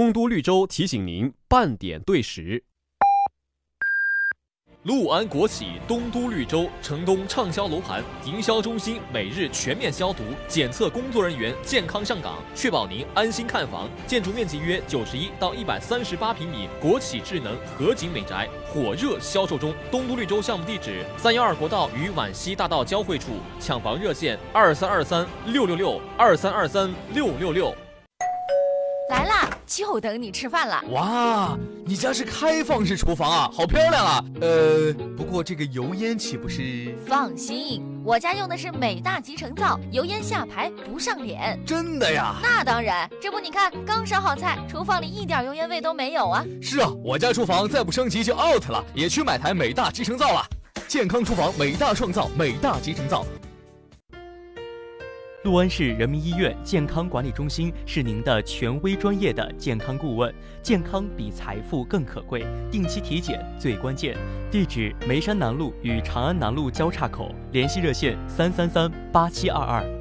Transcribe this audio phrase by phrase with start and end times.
[0.00, 2.64] 东都绿洲提醒您半点对时。
[4.84, 13.90] 陆安国企东都绿洲城东畅销楼盘营销中心每日全面消毒检测，工作人员健康上岗，确保您安心看房。
[14.06, 19.74] 建筑面积约九十一到一百三十八平米，国企智能合景美宅火热销售中。
[19.90, 27.76] 东都绿洲项目地址：三幺二国道与皖西大道交汇处，抢房热线：二三二三六六六二三二三六六六。
[29.70, 30.82] 就等你吃饭了。
[30.90, 31.56] 哇，
[31.86, 34.24] 你家是开放式厨房啊，好漂亮啊！
[34.40, 36.92] 呃，不过这个油烟岂不是？
[37.06, 41.56] 放心，我家用的是美大集成灶，油烟下排不上脸。
[41.64, 42.34] 真的呀？
[42.42, 46.44] 那当然，这不你看，刚烧好菜，厨房里一点油烟味都没有啊。
[46.60, 50.44] 是啊，我家厨房再不升级就 out 了，也去买台美大集成灶了。
[50.88, 53.24] 健康厨房，美大创造，美大集成灶。
[55.42, 64.18] 六安市人民医院健康管理中心是您的权威专业的健康顾问，健康比财富更可贵，定期体检最关键。
[64.50, 69.99] 地址：梅山南路与长安南路交叉口，联系热线：三三三八七二二。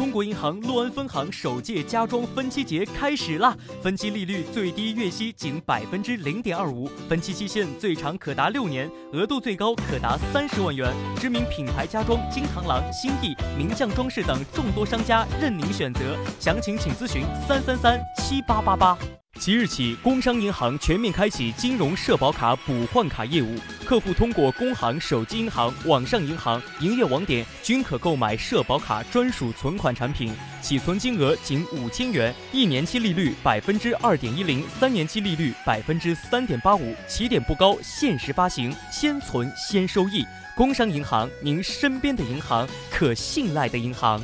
[0.00, 3.54] 中国银行洛安分行首届家装分期节开始啦！
[3.82, 10.90] 分期利率最低，月息仅百分之零点二五，分期期限最长可达六年，额度最高可达三十万元。
[11.18, 18.96] 知名品牌家装金螳螂、新意、名匠装饰等众多商家任您选择，详情请咨询三三三七八八八。
[19.40, 30.30] 即日起，工商银行全面开启金融社保卡补换卡业务，客户通过工行手机银行、网上银行营业网点均可购买社保卡专属存款产品，
[30.60, 40.22] 起存金额仅五千元，一年期利率百分之二点一零，三年期利率百分之三点八五，起点不高，限时发行，先存先收益。
[40.54, 44.22] 工商银行，您身边的银行，可信赖的银行。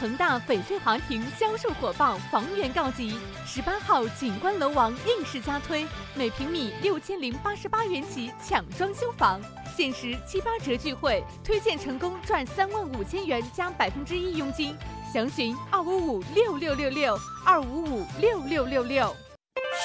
[0.00, 3.18] 恒大翡翠华庭销售火爆，房源告急。
[3.46, 9.38] 十八号景观楼王硬式加推，每平米六千零八十八元起抢装修房，
[9.76, 14.74] 限时七八折聚会，推荐成功赚三万五千元加百分之一佣金。
[15.12, 19.14] 详询二五五六六六六二五五六六六六。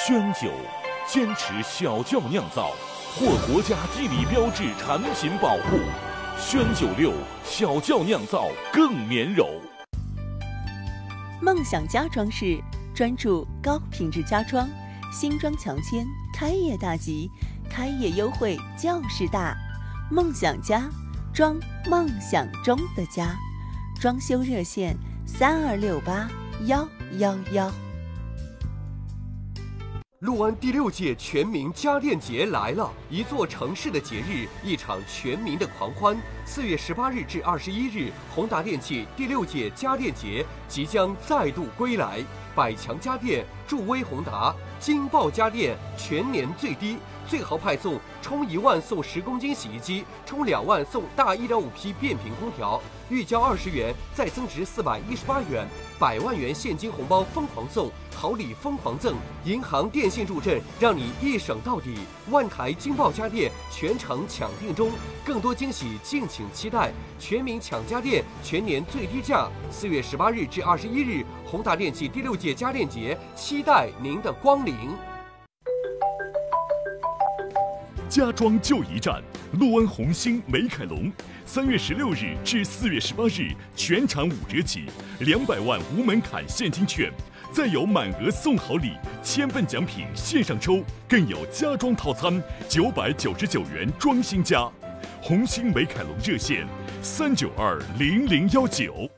[0.08, 0.50] 宣酒，
[1.06, 2.72] 坚持小窖酿造，
[3.20, 5.78] 获国家地理标志产品保护。
[6.40, 7.12] 宣九六
[7.44, 9.50] 小窖酿造更绵柔。
[11.41, 12.59] 梦想家装饰
[12.94, 14.68] 专注高品质家装，
[15.12, 17.29] 新装强签，开业大吉，
[17.69, 19.56] 开业优惠就是大。
[20.09, 20.90] 梦想家
[21.34, 21.57] 装
[21.90, 23.35] 梦想中的家，
[24.00, 24.95] 装修热线
[25.25, 26.29] 三二六八
[26.66, 26.88] 幺
[27.18, 27.84] 幺幺。
[30.25, 36.18] 陆安第六届全民家电节来了，一座城市的节日，一场全民的狂欢。
[36.47, 42.24] 四月十八日至二十一日，宏达电器第六届家电节即将再度归来。
[42.56, 46.97] 百强家电助威宏达，金豹家电全年最低，
[47.28, 55.68] 最豪派送，充一万送十公斤洗衣机，充两万送大一点五匹变频空调，预交二十元再增值四百一十八元，
[56.00, 57.92] 百万元现金红包疯狂送。
[58.14, 61.96] 好礼疯狂赠，银行、电信助阵，让你一省到底。
[62.32, 64.90] 万台金爆家电全程抢订中，
[65.26, 66.92] 更多惊喜敬请期待。
[67.20, 69.50] 全民抢家电，全年最低价。
[69.70, 75.15] 四月十八日至二十一日，宏达电器第六届家电节，期待您的光临。
[78.16, 79.22] 家装就一站，
[79.59, 81.12] 陆安红星美凯龙，
[81.46, 84.86] 三月十六日至四月十八日，全场五折起，
[85.20, 87.12] 两百万无门槛现金券。
[87.52, 94.66] 再有满额送好礼，千份奖品线上抽，更有家装套餐九百九十九元装新家。
[95.22, 96.66] 红星美凯龙热线：
[97.02, 99.09] 三九二零零幺九。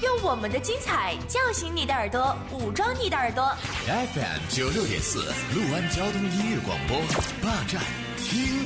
[0.00, 3.52] 用我们的精彩叫醒你的耳朵，武装你的耳朵。
[3.84, 5.24] FM 九六点四，
[5.56, 6.98] 陆安交通音乐广播，
[7.42, 8.01] 霸占听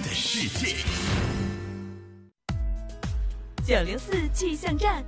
[0.07, 0.77] 的世界。
[3.67, 5.03] 九零四气象站。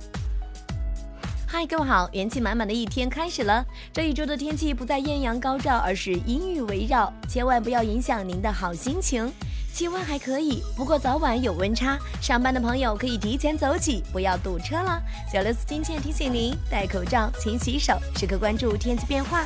[1.47, 2.09] 嗨，各位好！
[2.11, 3.65] 元气满满的一天开始了。
[3.93, 9.31] 这一周的天气不再艳阳高照，而是阴雨围绕，千万不要影响您的好心情。
[9.73, 11.97] 气温还可以，不过早晚有温差。
[12.21, 15.01] 上班的朋友可以提前走起，不要堵车了。
[15.31, 19.45] 小六四今天提醒您：戴口罩，勤洗手，时刻关注天气变化。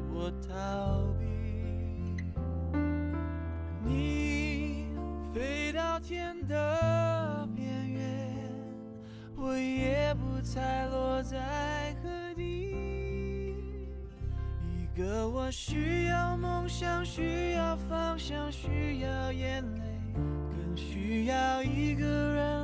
[0.13, 1.25] 我逃避。
[3.83, 4.87] 你
[5.33, 8.29] 飞到天的边缘，
[9.35, 12.75] 我也不猜落在何地。
[14.61, 19.81] 一个我需要梦想，需要方向，需要眼泪，
[20.13, 22.60] 更需要一个人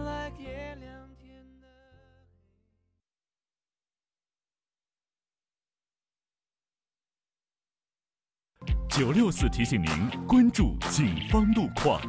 [8.97, 12.01] 九六四提醒您关注警方路况。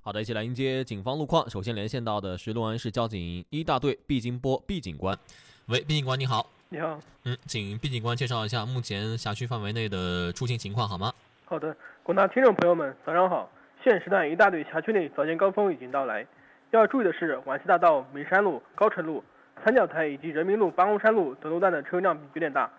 [0.00, 1.50] 好的，一起来迎接警方路况。
[1.50, 5.18] 首先连线到的是六安市交警一大队毕金波毕警官。
[5.66, 6.48] 喂，毕警官你好。
[6.68, 6.96] 你好。
[7.24, 11.12] 嗯，请毕警官介绍一下目前辖区范围内的出行情况好吗？
[11.46, 13.50] 好的，广大听众朋友们，早上好。
[13.82, 16.24] 现时段一大队辖区内早间高峰已经到来，
[16.70, 19.24] 要注意的是，皖西大道、梅山路、高城路、
[19.64, 22.70] 三角台以及人民路、八公山路等路段的车辆有点大。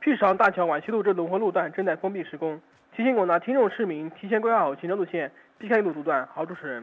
[0.00, 2.58] P 市场大桥皖西路至龙河路段正在封闭施工，
[2.96, 6.26] 提醒广大听众市民提前规划好行车路线，避开路阻断。
[6.32, 6.82] 好，主持人。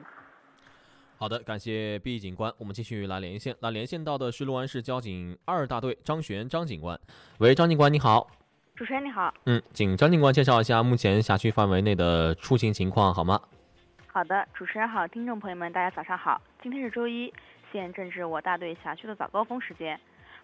[1.17, 2.53] 好的，感谢毕警官。
[2.59, 6.99] 我们继续来连线，来连线到的是六安市交警二大队张璇张警官。
[7.39, 8.27] 喂，张警官你好。
[8.75, 9.33] 主持人你好。
[9.47, 13.41] 嗯，请张警官介绍一下目前辖区范围内的出行情况好吗？
[14.05, 16.39] 好的，主持人好，听众朋友们大家早上好。
[16.61, 17.33] 今天是周一，
[17.71, 19.99] 现正是我大队辖区的早高峰时间。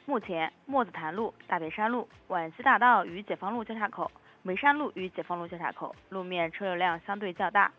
[0.06, 4.12] 目前，墨子潭路、大别山路、皖西大道与解放路交叉口、
[4.42, 7.72] 眉山路与解放路交叉口路面车流量相对较大。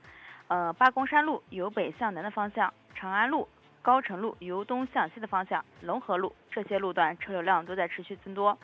[0.48, 3.46] 呃，八公山路由北向南的方向，长安路、
[3.82, 8.56] 高城路由东向西的方向，龙河路这些路段车流量都在持续增多。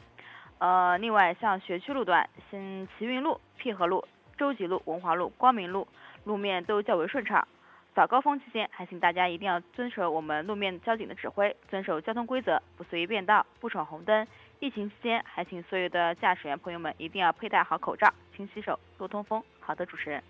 [0.59, 4.07] 呃，另外像学区路段，新齐云路、淠河路、
[4.39, 5.87] 周集路、文华路、光明路
[6.25, 7.47] 路面都较为顺畅。
[7.93, 14.27] 早高峰期间，还请大家一定要遵守我们路面交警的指挥，遵守交通规则，不随意变道，不闯红灯。
[14.61, 19.43] 疫情期间，还请所有的驾驶员朋友们一定要佩戴好口罩，勤洗手，多通风。
[19.59, 20.23] 好的，主持人。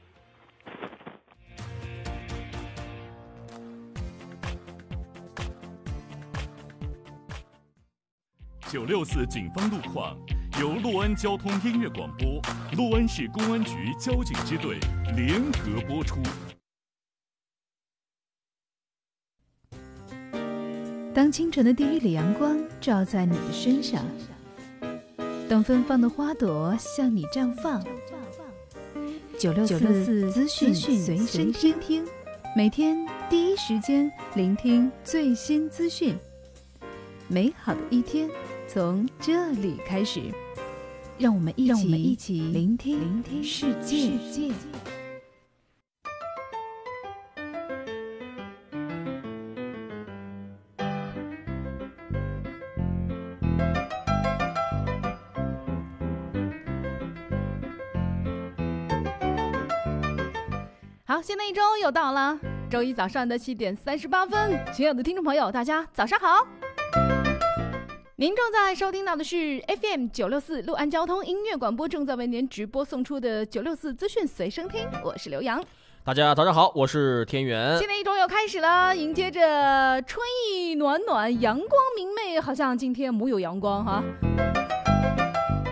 [8.69, 10.17] 九六四警方路况
[10.61, 12.41] 由洛安交通音乐广播、
[12.77, 14.79] 洛安市公安局交警支队
[15.15, 16.23] 联合播出。
[21.21, 24.03] 当清晨的第一缕阳光照在你的身上，
[25.51, 27.85] 当芬芳的花朵向你绽放，
[29.39, 32.07] 九六四资讯随身听，
[32.57, 36.17] 每天第一时间聆听最新资讯，
[37.29, 38.27] 美好的一天
[38.67, 40.23] 从这里开始，
[41.19, 44.11] 让我们一起一起聆听聆听世界。
[61.91, 62.39] 又到了，
[62.71, 66.47] 周一早上的七点三十八分，亲爱的听众朋友，大家早上好。
[68.15, 75.61] 您正在收听到的是 FM 九六四六安交通音乐广播，正在为您直播送出的九六四资讯随身听，我是刘洋。
[76.05, 77.77] 大家早上好，我是天元。
[77.77, 84.01] 新的一周又开始了，迎接着春意暖暖，阳光明媚，好像今天没有阳光哈。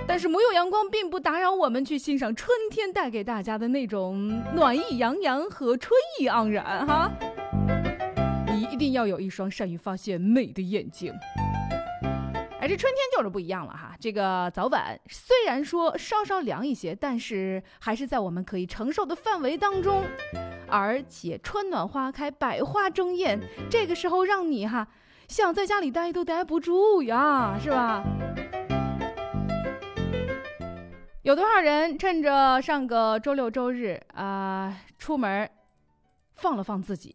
[0.08, 7.12] 但是没有阳光，并不打扰我们去欣赏春天带给大家的那种暖意洋洋和春意盎然哈。
[8.46, 11.12] 你一定要有一双善于发现美的眼睛。
[12.60, 20.02] 哎这春天就是不一样了哈，这个早晚虽然说稍稍凉一些，但是还是在我们可以承受的范围当中，
[20.66, 23.38] 而且春暖花开，百花争艳，
[23.70, 24.88] 这个时候让你哈
[25.28, 28.02] 想在家里待都待不住呀，是吧？
[31.22, 35.48] 有多少人趁着上个周六周日啊、出门
[36.34, 37.14] 放了放自己？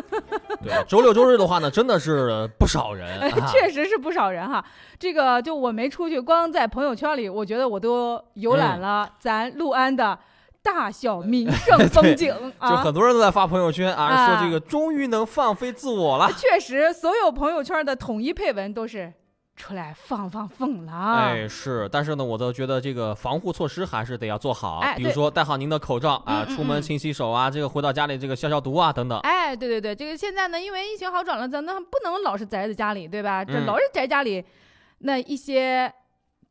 [0.62, 4.64] 对，周六周日的话呢，真的是不少人，啊确实是不少人哈。
[4.98, 10.18] 这个就我没出去，光在朋友圈里，我觉得我都游览了咱六安的
[10.62, 12.70] 大小名胜风景 啊。
[12.70, 16.32] 就很多人都在发朋友圈啊，啊说这个终于能放飞自我了。
[16.32, 19.12] 确实，所有朋友圈的统一配文都是
[19.56, 20.92] 出来放放风了。
[20.92, 29.18] 哎，是，但是呢，我都觉得这个防护措施还是得要做好，哎比如说戴好您的口罩啊，嗯嗯嗯出门勤洗手啊，这个回到家里这个消消毒啊等等。
[29.20, 33.44] 哎，对对对，这个现在呢，因为疫情好转了，咱们不能老是宅在家里，对吧？
[33.44, 34.44] 这嗯老是宅家里，
[34.98, 35.92] 那一些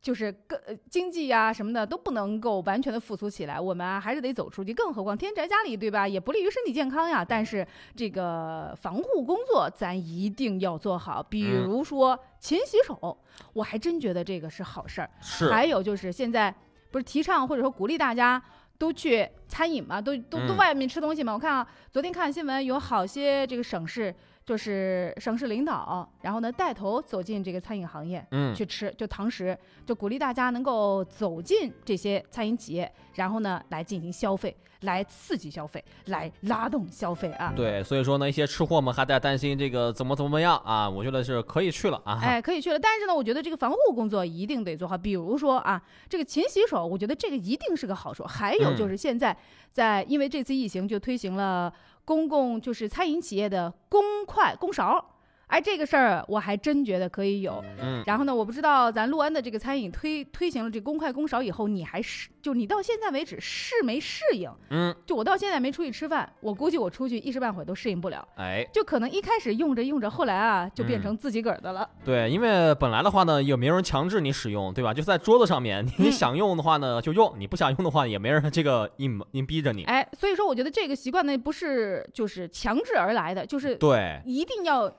[0.04, 4.74] 就是各呃经济呀、什么的都不能够完全的复苏起来，我们啊还是得走出去。
[4.74, 6.06] 更何况天天宅家里，对吧？
[6.06, 7.24] 也不利于身体健康呀。
[7.24, 13.16] 但是这个防护工作咱一定要做好，比嗯如说勤洗手，
[13.54, 15.08] 我还真觉得这个是好事儿。
[15.22, 16.54] 是还有就是现在
[16.90, 18.42] 不是提倡或者说鼓励大家。
[18.76, 21.32] 都去餐饮嘛，都都都嗯外面吃东西嘛。
[21.32, 24.12] 我看啊，昨天看新闻，有好些这个省市，
[24.44, 37.52] 就是省市领导，然后呢带头走进这个餐饮行业，嗯去吃就堂食，就鼓励大家能够走进这些餐饮企业，然后呢来进行消费，来刺激消费，来拉动消费啊。
[37.56, 42.20] 对，所以说呢，一些吃货们还在担心这个怎么怎么样啊，我觉得是可以去了啊。
[42.22, 42.78] 哎，可以去了。
[42.78, 44.98] 但是呢，我觉得这个防护工作一定得做好。
[44.98, 48.24] 比如说啊，这个勤洗手，我觉得这个一定是个好处。
[48.24, 49.34] 还有嗯就是现在
[49.72, 51.72] 在，因为这次疫情就推行了
[52.04, 55.13] 公共就是餐饮企业的公筷公勺。
[55.46, 57.62] 哎，这个事儿我还真觉得可以有。
[57.80, 64.50] 嗯然后呢，我不知道咱陆安的这个餐饮推推行了这公筷公勺以后，你还是就你到现在为止适没适应？
[64.70, 68.26] 嗯，就我到现在没出去吃饭，我估计我出去一时半会儿都适应不了。
[68.36, 71.88] 哎，就可能一开始用着用着，后来啊就变嗯成自己个儿的了。
[72.04, 74.92] 对，因为本来的话呢，也没有人强制你使用，对吧？
[74.92, 79.84] 就在桌子上面，你嗯想用的话呢就用，你不想用的话也没人这个硬硬逼着你。
[79.84, 84.92] 哎，所以说我觉得这个习惯呢，不是就是强制而来的，就是对一定要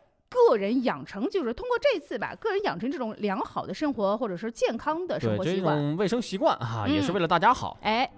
[0.50, 5.78] 个人养成，就是通过这次吧，个人养成这种良好的生活或者是健康的生活习惯。
[5.78, 7.78] 种卫生习惯啊，也是嗯为了大家好。
[7.82, 8.10] 哎。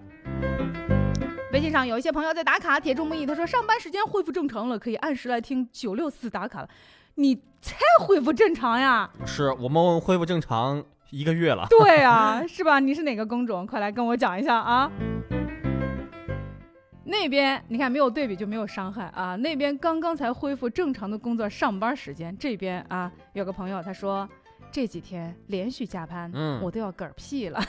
[1.50, 6.68] 微信上有一些朋友在打卡，铁柱木易他说上班时间恢复正常了，可以按时来听九六四打卡了。
[7.14, 9.08] 你才恢复正常呀？
[9.24, 11.66] 是我们恢复正常一个月了。
[11.70, 12.78] 对啊， 是吧？
[12.78, 13.66] 你是哪个工种？
[13.66, 14.92] 快来跟我讲一下啊！
[17.10, 19.34] 那边你看没有对比就没有伤害啊！
[19.36, 24.28] 那边刚刚才恢复正常的工作上班时间，这边啊有个朋友他说
[24.70, 27.60] 这几天连续加班，嗯我都要嗝屁了。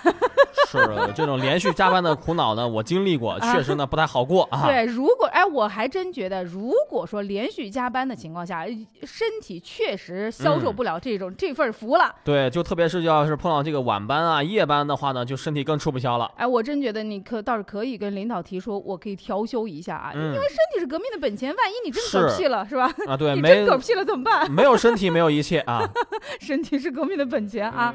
[0.68, 0.78] 是
[1.16, 4.68] 这种连续加班的苦恼呢，我经历过，啊确实呢不太好过啊。
[4.68, 8.66] 对，如果哎，我还真觉得，如果说连续加班的情况下，
[9.04, 12.14] 身体确实消受不了这种、这份福了。
[12.24, 16.32] 对，就特别是要是碰到这个晚班啊、夜班的话呢，就身体更吃不消了。
[16.36, 22.92] 哎，我真觉得你可倒是可以跟领导提出，我可以调休一下啊，嗯因为身体是革命的本钱，万一你真是嗝屁了，是吧？
[23.08, 24.52] 啊 对你没真嗝屁了怎么办？
[24.52, 25.82] 没有身体，没有一切啊。
[26.40, 27.94] 身体是革命的本钱啊。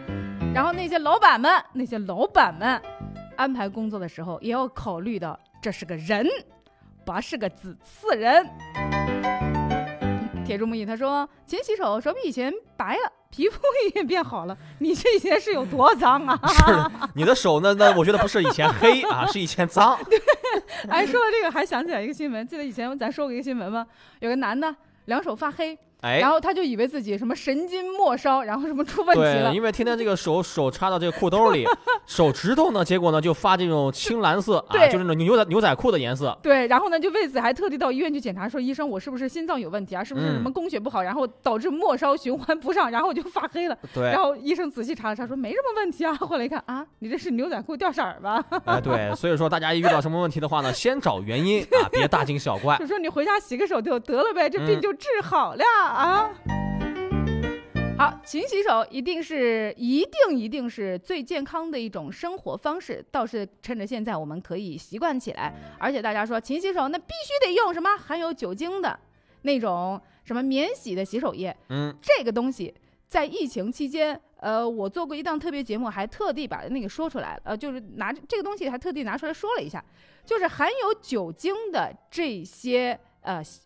[0.54, 2.80] 然后那些老板们，那些老板们，
[3.36, 6.26] 安排工作的时候也要考虑到这是个人，
[7.04, 8.48] 不是个子次人。
[10.44, 13.58] 铁柱木易他说：“勤洗手，手比以前白了，皮肤
[13.94, 14.56] 也变好了。
[14.78, 16.38] 你这以前是有多脏啊？
[16.46, 17.74] 是的，你的手呢？
[17.80, 19.98] 那我觉得不是以前黑啊，是以前脏。
[20.88, 23.86] 哎，说到这个，还想起来一个新闻，记得以前咱说过一个新闻吗？
[24.20, 24.72] 有个男的
[25.06, 29.54] 两手发黑。”哎然后他就以为自己什么神经末梢，然后什么出问题了对，。
[29.56, 31.64] 因为天天这个手手插到这个裤兜里，
[32.06, 36.36] 手指头呢，结果呢就发这种青蓝色啊，就是那种牛仔牛仔裤的颜色。
[36.42, 40.04] 对，然后呢，就为此还特地到医院去检查，说医生，我是不是心脏有问题啊？
[40.04, 43.76] 是不是什么嗯供血不好，然后导致末梢循环不上，然后我就发黑了。
[43.94, 46.14] 对然后医生仔细查了查，说没什么问题啊。
[46.14, 48.44] 后来一看啊，你这是牛仔裤掉色儿吧？
[48.66, 52.86] 哎，对，所以说大家一遇到什么问题的话呢，先找原因啊，别大惊小怪就。
[52.86, 56.30] 说你回家洗个手就得了呗，这病嗯就治好了啊。
[57.96, 65.54] 好，勤洗手一定是一定一定是最健康的一种生活方式，倒是趁着现在我们可以习惯起来。
[65.78, 68.98] 而且大家说勤洗手，那必须得用什么含有酒精的
[69.42, 71.56] 那种什么免洗的洗手液。
[71.68, 72.74] 嗯，这个东西
[73.06, 79.82] 在疫情期间，呃，我做过一档特别节目，还特地把那个说出来了，呃，就是拿这个东西还特地拿出来说了一下，
[80.26, 83.60] 就是含有酒精的这些呃洗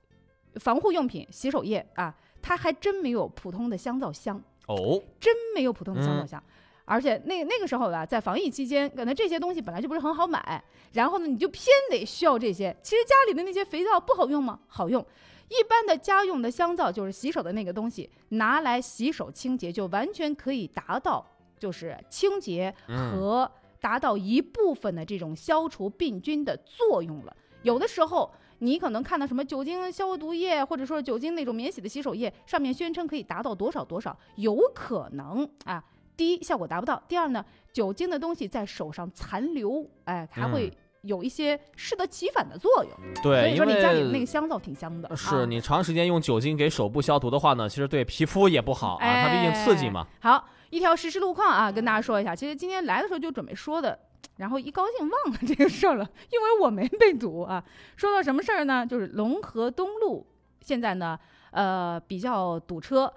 [0.56, 6.42] 防护用品、洗手液啊，它还真没有普通的香皂香，哦，真没有普通的香皂嗯香。
[6.84, 12.74] 而且那那个时候吧，在防疫期间，可能这些东西本来就不是很好买，然后呢，你就偏得需要这些。
[12.82, 14.58] 其实家里的那些肥皂不好用吗？
[14.66, 15.04] 好用。
[15.48, 21.26] 一般的家用的香皂就是洗手的那个东西，拿来洗手清洁就完全可以达到
[21.58, 23.50] 就是清洁嗯和
[23.80, 27.36] 达到一部分的这种消除病菌的作用了。
[27.62, 35.82] 有的时候你可能看到什么酒精消毒液，或者说酒精那种免洗的洗手液，上面宣称可以达到多少多少，有可能啊。
[36.16, 42.92] 第一，效果达不到；第二呢，酒精的东西在手上残留，哎，还会嗯有一些适得其反的作用。
[43.22, 45.08] 对所以说你家里的那个香皂挺香的。
[45.08, 50.04] 啊是你长时间用酒精给手部消毒的话呢，其实对皮肤也不好啊，它毕竟刺激嘛。
[50.20, 52.34] 哎好，一条实时路况啊，跟大家说一下。
[52.34, 53.96] 其实今天来的时候就准备说的，
[54.36, 57.62] 然后一高兴忘了这个事儿了，因为我没被堵啊。
[57.96, 58.86] 说到什么事儿呢？
[58.86, 60.26] 就是龙河东路
[60.60, 61.18] 现在呢，
[61.50, 63.12] 呃，比较堵车。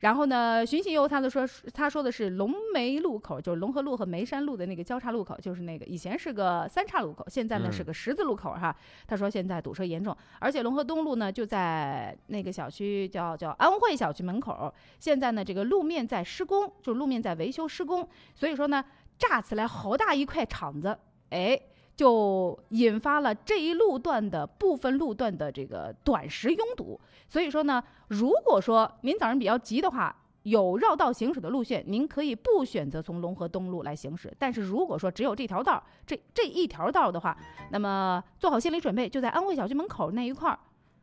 [0.00, 8.76] 然后呢，巡行游他的说，他说的是龙梅路口，就是龙河路和梅山路的那个交叉路口，就是那个以前是个三岔路口，现在呢嗯是个十字路口哈。
[9.06, 18.84] 他说现在堵车严重，而且龙河东路呢就在那个小区叫叫安慧小区门口，现在呢这个路面在施工，就是路面在维修施工，所以说呢
[19.18, 20.98] 炸起来好大一块场子，
[21.30, 21.60] 哎。
[21.96, 34.30] 就引发了这一路段的部分路段的这个短时拥堵，所以说呢，如果说您早上比较急的话，有绕道行驶的路线，您可以不选择从龙河东路来行驶。
[34.38, 37.34] 但是如果说只有这条道，这这一条道的话，
[37.70, 40.58] 那么做好心理准备，就在安慧小区门口那一块儿。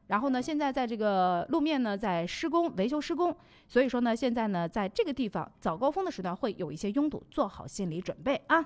[0.08, 3.36] 然后呢，现在在这个路面呢在施工维修施工，
[3.68, 8.64] 所以说呢，现在呢在这个地方早高峰的时段会有一些拥堵，做好心理准备啊。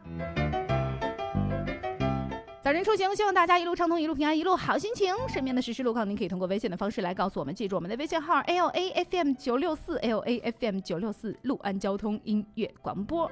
[2.63, 5.15] 早晨出行，希望大家一路畅通，一路平安，一路好心情。
[5.29, 13.31] 身边的实时路况，您可以通过微信的方式来告诉我们，记住我们的微信号 L A F M 九六四 L A F M 九六四陆安交通音乐广播。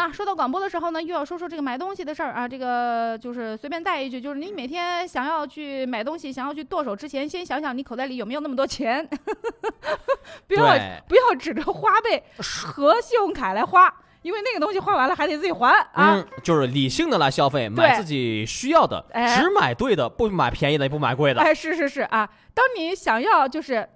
[0.00, 2.48] 当然了，说到广播的时候呢，又要说说这个买东西的事儿啊。
[2.48, 9.06] 这个就是随便带一句，就是你每天想要去买东西，想要去剁手之前，先想想你口袋里有没有那么多钱，
[10.48, 10.74] 不要
[11.06, 16.14] 不要指着花呗和信用卡来花，因为那个东西花完了还得自己还啊。
[16.14, 21.42] 嗯，就是理性的来消费，买自己需要的，哎只买对的，不买便宜的，也不买贵的。
[21.42, 23.86] 哎，是是是啊，当你想要就是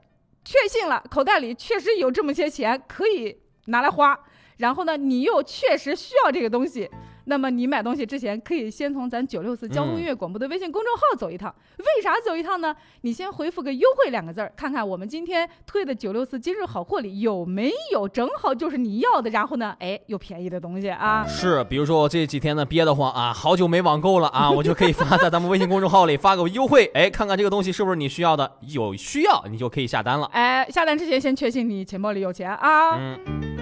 [0.44, 4.14] 确信了口袋里确实有这么些钱可以拿来花，
[4.56, 6.88] 然后呢，你又确实需要这个东西。
[7.26, 11.52] 那么你买东西之前，可以先从咱九六四交通音乐广播的微信公众号走一趟。
[11.78, 12.76] 为啥走一趟呢？
[13.00, 21.26] 你先回复个“优惠”两个字儿，看看我们今天推的九六四今日好货里有没有正好就是你要的，然后呢，哎，有便宜的东西啊。
[21.26, 30.26] 是，比如说我这几天呢憋得慌啊，好久没网购了啊， 我就可以发在咱们微信公众号里发个优惠，哎，看看这个东西是不是你需要的，有需要你就可以下单了。
[30.26, 32.98] 哎，下单之前先确信你钱包里有钱啊。
[32.98, 33.53] 嗯，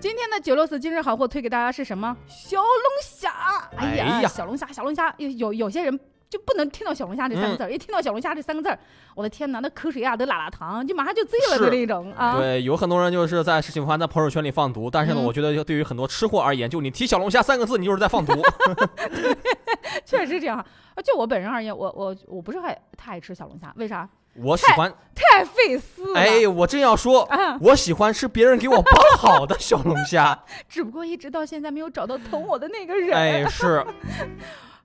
[0.00, 2.16] 今天的九六四今日好货推给大家是什么？
[2.26, 2.66] 小龙
[3.04, 3.30] 虾。
[3.76, 8.78] 哎呀，哎呀小龙虾，小龙虾，有有有些人就不能听到小龙虾这三个字儿，一听到小龙虾这三个字儿，
[9.14, 12.38] 我的天哪，那口水啊都拉拉糖，就马上就醉了的那种啊。
[12.38, 18.32] 对，有很多人就是在喜欢在朋友圈里放毒，但是呢，嗯我觉得就对于很多吃货而言，就你提小龙虾三个字，你就是在放毒。
[20.06, 20.56] 确实这样。
[20.58, 20.66] 啊
[21.04, 24.08] 就我本人而言，我我我不是太太爱吃小龙虾，为啥？
[24.34, 26.18] 我喜欢，太费事了。
[26.18, 30.38] 哎，我正要说啊，我喜欢吃别人给我包好的小龙虾。
[30.68, 33.16] 只不过一直到现在没有找到疼我的那个人。
[33.16, 33.84] 哎，是。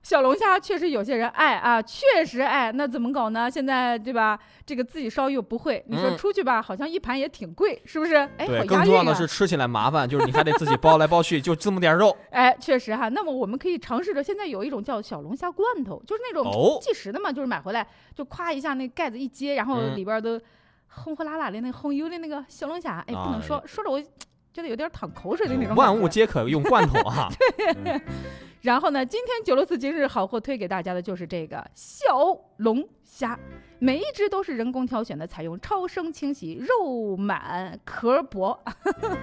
[0.06, 3.50] 小龙虾确实有些人爱啊，确实爱，那怎么搞呢？
[3.50, 4.38] 现在对吧？
[4.64, 8.14] 这个自己烧又不会，你说嗯出去吧，好像一盘也挺贵，是不是？
[8.36, 12.16] 哎，更重要的是吃起来麻烦，就是你还得自己包来包去，就这么点肉。
[12.30, 13.08] 哎，确实哈。
[13.08, 20.40] 那么我们可以尝试着，现在有一种叫小龙虾罐头，就是那种哦即食的嘛，就是买回来就咵一下那盖子一揭，然后嗯里边都
[20.86, 24.00] 轰呼啦啦的那红油的那个小龙虾，哎，不能说说着我
[24.54, 25.74] 觉得有点淌口水的那种。
[25.74, 27.28] 万物皆可用罐头啊。
[28.66, 33.38] 然后呢，今天九六四今日好货推给大家的就是这个小龙虾，
[33.78, 38.60] 每一只都是人工挑选的，采用超声清洗，肉满壳薄。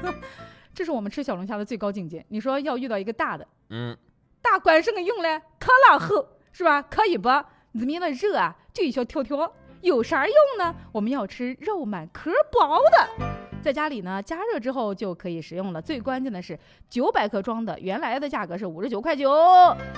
[0.73, 2.25] 这是我们吃小龙虾的最高境界。
[2.29, 3.97] 你说要遇到一个大的，嗯，
[4.41, 5.41] 大管什么用嘞？
[5.59, 6.81] 可拉厚是吧？
[6.81, 7.27] 可以不？
[7.73, 10.73] 里面的热啊，就一小条条，有啥用呢？
[10.93, 13.32] 我们要吃肉满壳薄的。
[13.63, 15.81] 在家里呢，加热之后就可以食用了。
[15.81, 19.31] 最关键的是，九百克装的，原来的价格是五十九块九，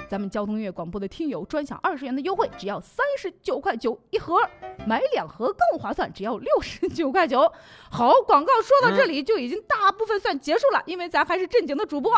[0.07, 4.37] 咱们交通乐广播的听友专享二十元的优惠，只要三十九块九一盒，
[4.85, 7.51] 买两盒更划算，只要六十九块九。
[7.89, 12.13] 好，广告说到这里就已经大部分算结束了，因为咱还是正经的主播。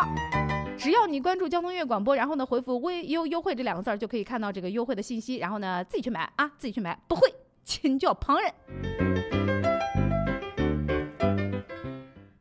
[0.76, 7.34] 只要你关注交通乐广播，然后呢回复“微优优惠”这两个字儿，就可以看到这个优惠的信息，然后呢自己去买啊，自己去买，不会
[7.64, 8.52] 请教旁人。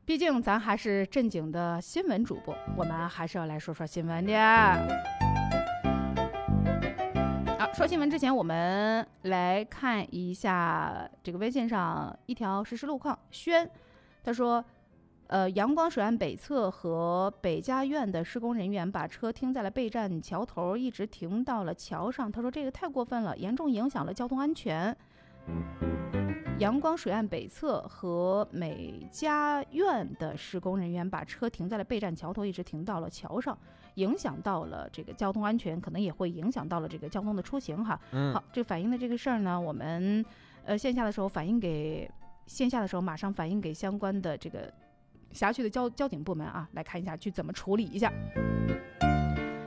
[0.08, 4.34] 毕竟咱还是正经的新闻主播，我们还是要来说说新闻的。
[7.60, 13.20] 好，说新闻之前，我们来看一下这个微信上一条实时路况。
[13.32, 13.70] 轩，
[14.24, 14.64] 他说，
[15.28, 22.32] 呃，阳光水岸北侧和北家苑的施工人员把车停在了备战桥头，一直停到了桥上。
[22.32, 24.96] 他说这个太过分了，严重影响了交通安全。
[26.60, 33.56] 阳光水岸北侧和美家苑的施工人员把车停在了备战桥头，一直停到了桥上，
[33.94, 38.00] 影响到了这个交通安全，可能也会影响到了这个交通的出行哈。
[38.12, 40.26] 嗯好，这反映的这个事儿呢，我们
[40.66, 42.10] 呃线下的时候反映给
[42.48, 44.74] 线下的时候马上反映给相关的这个
[45.32, 48.12] 辖区的交交警部门啊，来看一下去怎么处理一下。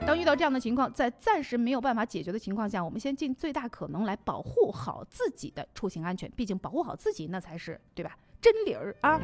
[0.07, 6.29] 当遇到这样的情况，在暂时没有办法解决的情况下，我们先尽最大可能来保护好自己的出行安全。
[6.35, 8.17] 毕竟保护好自己，那才是对吧？
[8.41, 9.21] 真理儿啊！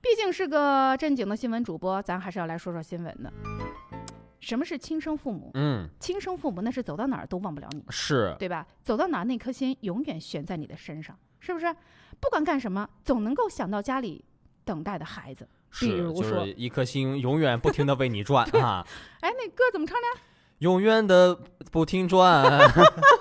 [0.00, 3.30] 毕竟是个正经的新闻主播，咱还是要来说说新闻的。
[4.40, 5.50] 什么是亲生父母？
[5.54, 8.66] 嗯，亲生父母那是走到哪儿都忘不了你，是对吧？
[8.84, 11.72] 走到哪儿那颗心永远悬在你的身上，是不是？
[12.18, 14.24] 不管干什么，总能够想到家里
[14.64, 15.48] 等待的孩子。
[15.78, 18.84] 比是，就如说，是一颗心永远不停的为你转啊，
[19.20, 20.20] 哎，那歌怎么唱的？
[20.58, 21.38] 永远的
[21.70, 22.42] 不停转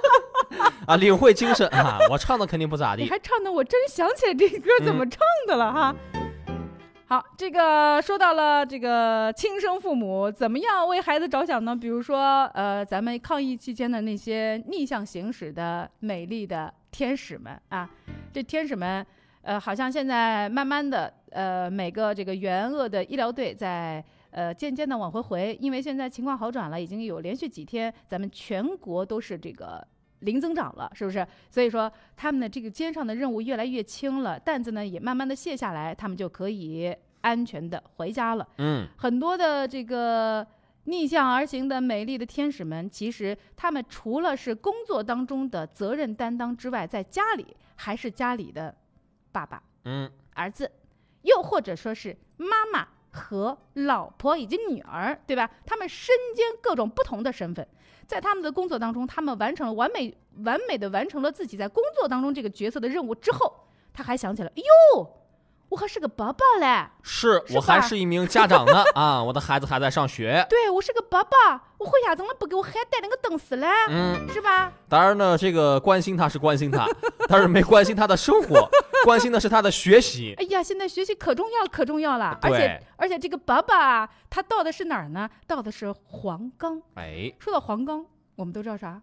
[0.87, 3.03] 啊，领会精神啊，我唱的肯定不咋地。
[3.03, 5.95] 你还唱的，我真想起来这歌怎么唱的了哈。
[7.07, 11.75] 好，这个说到了这个亲生父母怎么样为孩子着想呢？
[11.75, 17.89] 比如说，呃，咱们抗疫期间的那些逆向行驶的美丽的天使们啊，
[18.31, 19.05] 这天使们，
[19.41, 29.85] 呃，好像现在慢慢的，呃，每个这个援鄂的医疗队在呃渐渐的往回回，因为现在情况好转了，已经有连续几天咱们全国都是这个。
[30.19, 31.27] 零增长了，是不是？
[31.49, 38.47] 所以说他们的这个肩上的任务越来越轻了，担子呢也慢慢的卸下来，他们就可以安全的回家了。
[38.57, 40.47] 嗯，很多的这个
[40.85, 48.75] 逆向而行的美丽的天使们，其实他们除了是工作当中的责任担当之外，在家里还是家里的
[49.31, 50.71] 爸爸、嗯，儿子，
[51.23, 55.49] 又或者说是妈妈和老婆以及女儿，对吧？
[55.65, 57.67] 他们身兼各种不同的身份。
[58.07, 65.11] 在他们的工作当中，他们完成了完美、完美的完成了自己在工作当中这个角色的任务之后，他还想起来，哟，
[65.69, 70.45] 我还是个爸爸嘞，是是我还是一名家长呢 啊，我的孩子还在上学。
[70.49, 73.67] 对我是个爸爸，我回家怎么不给我孩带那个东西嘞？
[73.89, 74.71] 嗯，是吧？
[74.87, 76.87] 当然呢，这个关心他是关心他，
[77.27, 78.69] 但是没关心他的生活，
[79.03, 80.35] 关心的是他的学习。
[80.37, 85.29] 哎呀，现在学习可重要可重要了，而且而且这个爸爸他到的是哪儿呢？
[85.47, 86.81] 到的是黄冈。
[86.93, 89.01] 哎，说到黄冈，我们都知道啥？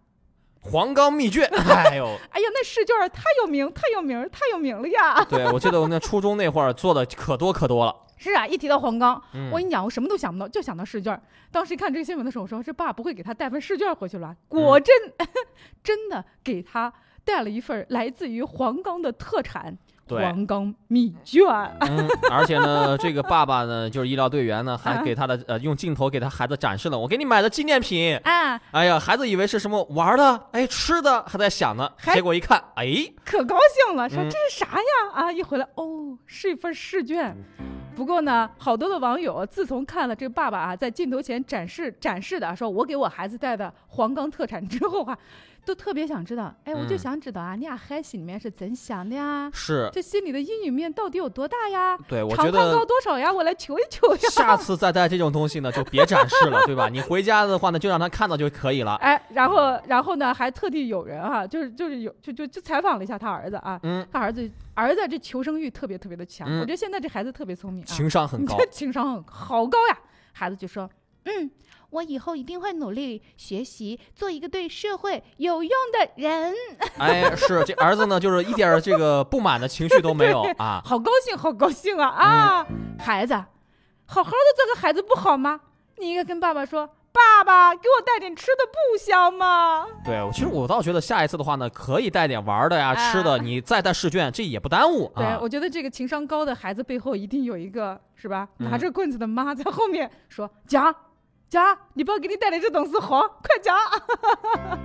[0.63, 5.23] 黄冈密卷， 哎呦，哎呀，那试卷太有名，太有名，太有名了呀！
[5.29, 7.95] 对我记得我那初中那会儿做的可多可多了。
[8.17, 11.21] 是啊，一提到黄冈，嗯我跟你讲，我什么都想不到，就想到试卷。
[11.51, 14.35] 当时一看这个新闻的时候，我说这爸不会给他带份试卷回去了？
[14.49, 14.95] 果真，
[15.83, 16.93] 真的给他
[17.25, 19.77] 带了一份来自于黄冈的特产——
[20.13, 21.43] 对黄冈密卷。
[21.81, 28.17] 嗯，而且呢，这个爸爸呢，就是医疗队员呢，还啊给他的呃用镜头给他孩子展示了我给你买的纪念品。
[28.25, 31.91] 啊，哎呀，孩子以为是什么玩的，哎，吃的，还在想呢。
[32.13, 32.87] 结果一看，哎，
[33.25, 35.13] 可高兴了，说嗯这是啥呀？
[35.15, 37.37] 啊，一回来哦，是一份试卷。
[37.95, 45.17] 不过呢，好多的网友自从看了这个爸爸啊在镜头前展示展示的，说我给我孩子带的黄冈特产之后啊，
[45.65, 49.51] 都特别想知道，哎，我就嗯想知道啊，你俩孩心里面是怎想的呀？
[49.55, 51.97] 是这心里的阴影面到底有多大呀？
[52.09, 53.33] 对我觉得高多少呀？
[53.33, 54.21] 我来求一求呀。
[54.31, 56.89] 下次再带这种东西呢，就别展示了，对吧？
[56.89, 58.97] 你回家的话呢，就让他看到就可以了。
[59.03, 69.99] 哎，然后，然后呢，还特地有人啊，就是就是有就就就采访了一下他儿子啊，嗯他儿子儿子这求生欲特别特别的强，嗯我觉得现在这孩子特别聪明啊，情商很高情商好高呀。
[70.35, 70.89] 孩子就说，
[71.25, 71.51] 嗯，
[71.93, 76.55] 我以后一定会努力学习，做一个对社会有用的人。
[76.99, 80.81] 哎，是这儿子呢，就是一点儿这个不满的情绪都没有啊。
[80.85, 82.67] 好高兴，好高兴啊啊！
[82.99, 83.35] 孩子，
[84.07, 85.61] 好好的做个孩子不好吗？
[85.99, 89.87] 你应该跟爸爸说，爸爸给我带点吃的不香吗？
[90.03, 95.39] 对，其实我倒觉得下一次的话呢，可以带点玩的呀、啊吃的，你再带试卷，这也不耽误 对，啊。
[95.43, 98.49] 我觉得这个情商高的孩子背后一定有一个是吧？
[98.59, 100.95] 嗯拿着棍子的妈在后面说：“夹
[101.53, 103.77] 讲，你爸给你带的这东西好， 快夹。”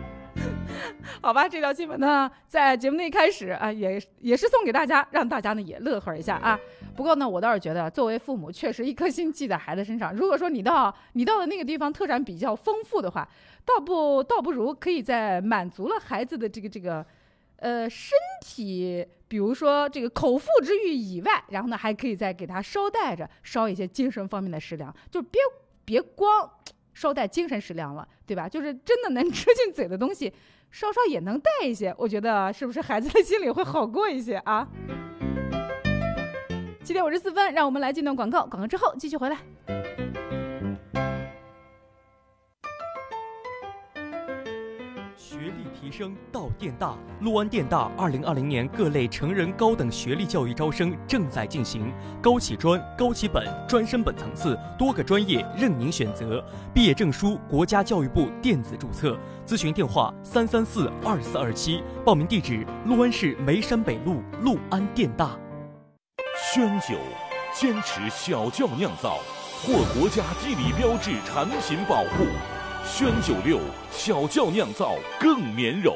[1.23, 6.59] 好吧，这条新闻呢，在节目的一开始啊，也也是送给大家，让大家呢也乐呵一下啊。
[6.93, 10.13] 不过呢，我倒是觉得，作为父母，确实一颗心系在孩子身上。
[10.13, 13.25] 如果说你到你到的那个地方特产比较丰富的话，
[13.63, 17.05] 倒不倒不如可以在满足了孩子的这个这个。
[17.59, 25.41] 呃，身体，比如说这个口腹之欲以外，然后呢，还可以再给他捎带着捎一些精神方面的食粮，就别
[25.83, 26.47] 别光
[26.99, 28.49] 捎带精神食粮了，对吧？
[28.49, 30.33] 就是真的能 吃进嘴的东西，
[30.71, 34.67] 稍稍也能带一些，我觉得是不是孩子的心里会好过一些啊？
[36.83, 39.37] 七点五十四分，让我们来进段广告，广告之后继续回来。
[45.47, 51.89] 学历提升到电大，陆安电大二零二零年各类成人高等学历教育招生正在进行，
[52.21, 59.17] 高起专、高起本、专升本层次多个专业任您选择，毕业证书国家教育部电子注册。
[59.45, 65.29] 咨询电话：三三四二四二七，报名地址：陆安市梅山北路陆安电大。
[66.53, 66.97] 宣酒，
[67.53, 69.19] 坚持小窖酿造，
[69.63, 72.25] 获国家地理标志产品保护。
[72.89, 73.59] 宣九六
[73.91, 75.93] 小窖酿造更绵柔。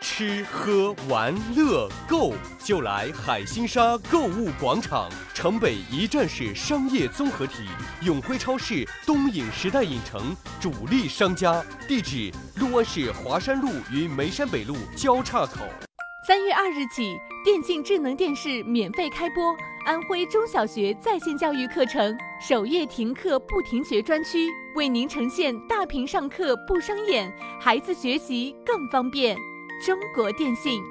[0.00, 7.64] 吃喝玩乐购，就来海心沙购物广场，城北一站式商业综合体，
[8.02, 11.64] 永辉超市东影时代影城主力商家。
[11.88, 15.60] 地址：陆安市华山路与梅山北路交叉口。
[16.28, 29.36] 三月二日起，电竞智能电视免费开播，安徽中小学在线教育课程首页停课不停学专区，为您呈现大屏上课不伤眼，孩子学习更方便。
[29.84, 30.82] 中国电信。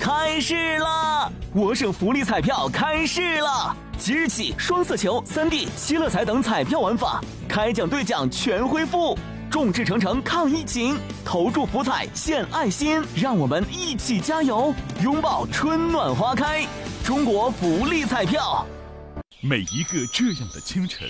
[0.00, 1.30] 开市啦！
[1.54, 3.76] 我省福利彩票开市了！
[3.96, 9.16] 即日起，双色球、三 D、七乐彩等彩票玩法开奖兑奖全恢复。
[9.52, 16.66] 众志成城抗疫情，投注福彩献爱心，让我们一起加油，拥抱春暖花开！
[17.04, 18.66] 中国福利彩票。
[19.42, 21.06] 每一个这样的清晨，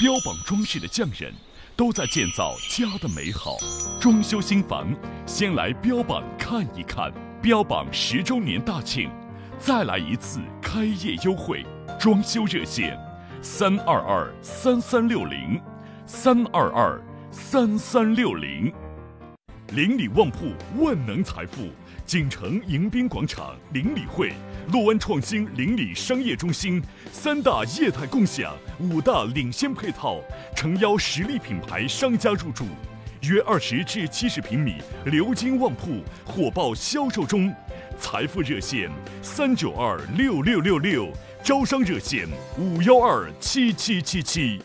[0.00, 1.32] 标榜装饰的匠人。
[1.76, 3.56] 都在建造家的美好，
[4.00, 4.92] 装修新房，
[5.26, 7.12] 先来标榜看一看。
[7.40, 9.08] 标榜十周年大庆，
[9.56, 11.64] 再来一次开业优惠，
[11.98, 12.98] 装修热线：
[13.40, 15.60] 三二二三三六零，
[16.06, 17.00] 三二二
[17.36, 18.72] 三三六零。
[19.74, 21.68] 邻里旺铺，万能财富。
[22.06, 24.32] 锦城迎宾广场邻里会，
[24.72, 30.20] 洛湾创新邻里商业中心，三大业态共享，五大领先配套，
[30.54, 32.66] 诚邀实力品牌商家入驻，
[33.22, 37.52] 约二十至七十平米鎏金旺铺火爆销售中，
[37.98, 38.88] 财富热线
[39.22, 41.08] 三九二六六六六，
[41.42, 44.62] 招商热线五幺二七七七七。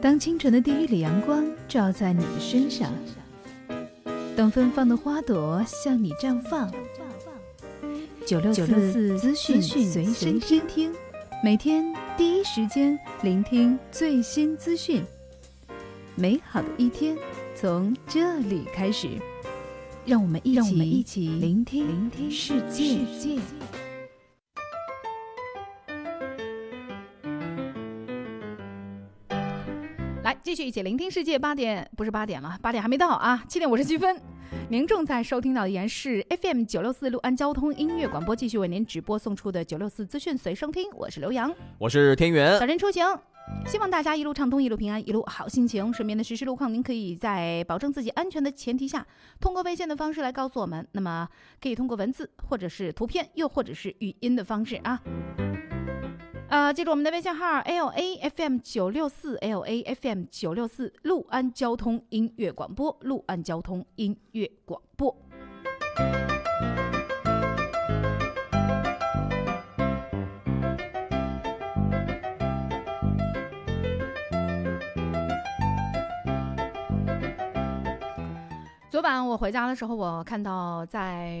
[0.00, 2.92] 当清晨的第一缕阳光照在你的身上，
[4.36, 6.70] 当芬芳的花朵向你绽放，
[8.24, 10.92] 九六四资讯随身听，
[11.42, 15.02] 每天第一时间聆听最新资讯。
[16.14, 17.16] 美好的一天
[17.56, 19.08] 从这里开始，
[20.06, 23.00] 让我们一起一起聆听聆听世界。
[30.58, 31.38] 续一起聆听世界。
[31.38, 34.20] 八点不是八点了，八点还没到啊，七点五十七分。
[34.68, 40.90] 您正在收听到的依是 FM 九六四六安交通音乐广播，继续为您直播送出的九六四资讯随声听。
[40.94, 42.58] 我是刘洋，我是天元。
[42.58, 43.06] 早晨出行，
[43.66, 45.92] 希望大家一路畅通，一路平安，一路好心情。
[45.92, 49.06] 身边的实时路况，您可以在保证自己安全的前提下，
[49.38, 50.84] 通过微信的方式来告诉我们。
[50.90, 51.28] 那么
[51.62, 55.00] 可以通过文字，或者是图片，又或者是语音的方式啊。
[56.50, 65.14] 呃，记住我们的微信号 l a f m 九六四 l a f m 九六四，陆安交通音乐广播，陆安交通音乐广播。
[78.98, 81.40] 昨晚我回家的时候，我看到在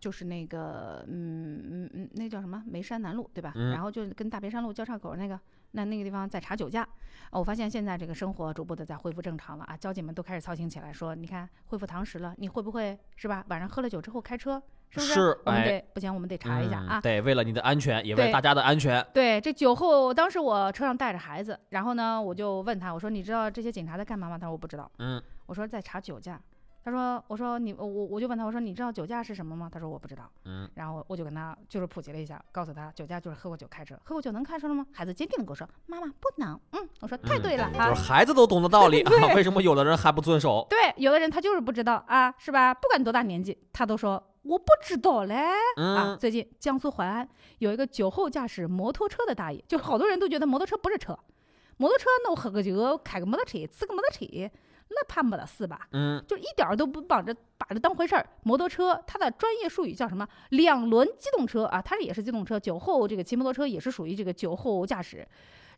[0.00, 3.52] 就是那个嗯嗯嗯，那叫什么梅山南路对吧？
[3.54, 5.38] 然后就跟大别山路交叉口那个
[5.72, 6.88] 那那个地方在查酒驾。
[7.32, 13.44] 我发现现在这个生活逐步的在恢复正常了啊，交警们都开始操心起来，说你看恢复堂食了，你会不会是吧？
[13.48, 15.12] 晚上喝了酒之后开车，是不是？
[15.12, 16.98] 是，我们得不行，我们得查一下啊。
[17.02, 19.06] 对，为了你的安全，也为大家的安全。
[19.12, 24.38] 对，这酒后，当时我车上带着孩子，然后呢，我就问他，我说你知道这些警察在干嘛吗？
[24.38, 24.90] 他说我不知道。
[24.98, 26.40] 嗯，我说在查酒驾。
[26.86, 29.68] 他说：“我说你我我就问他，我说你知道酒驾是什么吗？
[29.68, 30.30] 他说我不知道。
[30.44, 34.86] 嗯，然后我就跟他就是普及了一下，告诉他酒驾就是喝过酒开车，喝过酒能开车了吗？
[34.92, 36.56] 孩子坚定的跟我说：妈妈不能。
[36.70, 40.64] 嗯，我说太对了啊，就是孩子都懂得道理 啊，为什么有的人还不遵守？
[40.70, 42.72] 对，有的人他就是不知道啊，是吧？
[42.72, 45.34] 不管多大年纪，他都说我不知道嘞。
[45.74, 51.18] 啊，最近江苏淮安有一个酒后驾驶摩托车的大爷，就好多人都觉得摩托车不是车，
[51.78, 54.24] 摩托车那我喝个酒开个摩托车，骑个摩托车。”
[54.88, 55.88] 那怕没得四吧？
[55.92, 58.26] 嗯，就一点都不把这把这当回事儿。
[58.44, 60.26] 摩托车它的专业术语叫什么？
[60.50, 62.58] 两轮机动车啊，它也是机动车。
[62.58, 65.26] 酒后这个骑摩托车也是属于这个酒后驾驶。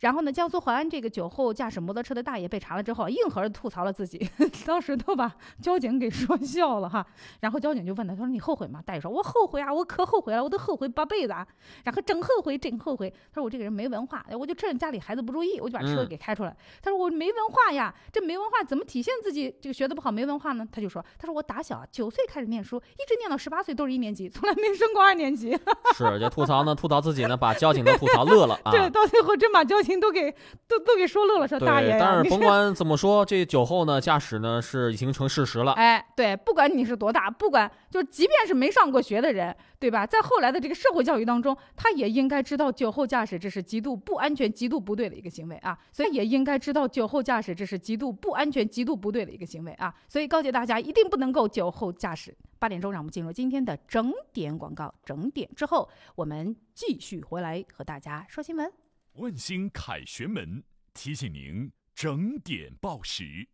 [0.01, 4.31] 然后呢，江苏淮安这个酒后驾驶摩托车的大爷被查了之后，硬核的吐槽了自己，
[4.65, 7.05] 当时都把交警给说 笑了哈。
[7.41, 8.81] 然后交警就问他，他说你后悔吗？
[8.85, 11.47] 大爷说，我后悔啊，我可后悔了，我都后悔八辈子啊。
[11.85, 13.11] 然后真后悔，真后悔。
[13.33, 16.57] 他说我这个人没文化，我就趁家里孩子不注意，我就把车给开出来。
[16.83, 20.67] 他说我没文化呀，这没文化怎么体现自己这个学的不好没文化呢？
[20.71, 25.59] 他就说，他说我打小九岁开始念书，一直念到十八岁都是一年级，从来没升过二年级。
[25.95, 28.71] 是，就吐槽呢，吐槽自己呢，把交警都吐槽乐了啊。
[28.71, 30.31] 对，到最后真把交警都给
[30.67, 31.97] 都都给说乐了，说大爷。
[32.01, 35.73] 但是甭管怎么说，这酒后呢驾驶呢是已经成事实了。
[35.73, 40.05] 哎，对，不管你是多大，不管就即便是没上过学的人，对吧？
[40.07, 45.79] 在后来的这个社会教育当中，他也应该知道酒后驾驶这是极度不安全、极度不对的一个行为啊。
[45.93, 49.95] 所以也应该知道酒后驾驶这是极度不安全、极度不对的一个行为啊。
[50.09, 52.37] 所以告诫大家，一定不能够酒后驾驶。
[52.59, 54.93] 八点钟，让我们进入今天的整点广告。
[55.05, 58.88] 整点之后，我们继续回来和大家说新闻。
[59.15, 60.63] 万兴凯旋门
[60.95, 63.49] 提醒您整点报时。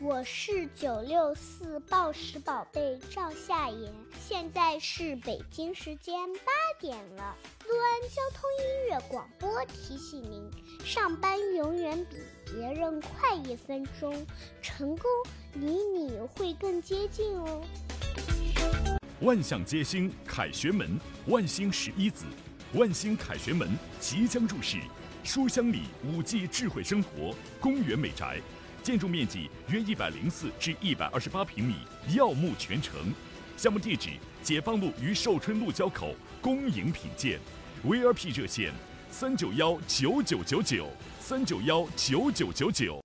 [0.00, 7.36] 我是九六四报时宝贝赵夏妍，现在是北京时间八点了。
[7.68, 10.50] 陆安交通音乐广播提醒您：
[10.84, 14.26] 上班永远比别人快一分钟，
[14.62, 15.04] 成功
[15.54, 17.62] 离你会更接近哦。
[19.20, 22.26] 万象皆星凯旋门，万星十一子，
[22.74, 23.68] 万兴凯旋门
[24.00, 24.78] 即将入市，
[25.22, 28.40] 书香里五 G 智慧生活，公园美宅。
[28.82, 31.76] 建筑面积约一百零四至一百二十八平米，
[32.16, 33.14] 耀目全城。
[33.56, 34.10] 项目地址：
[34.42, 37.38] 解放路与寿春路交口，恭迎品鉴。
[37.86, 38.72] VIP 热线：
[39.08, 40.88] 三九幺九九九九，
[41.20, 43.03] 三九幺九九九九。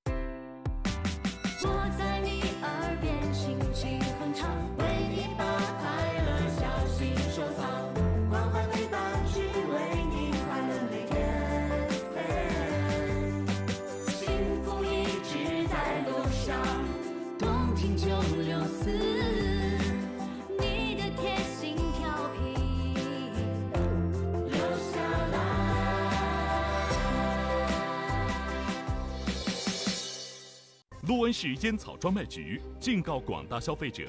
[31.09, 34.03] 陆安市烟草专卖局警告广大消费者：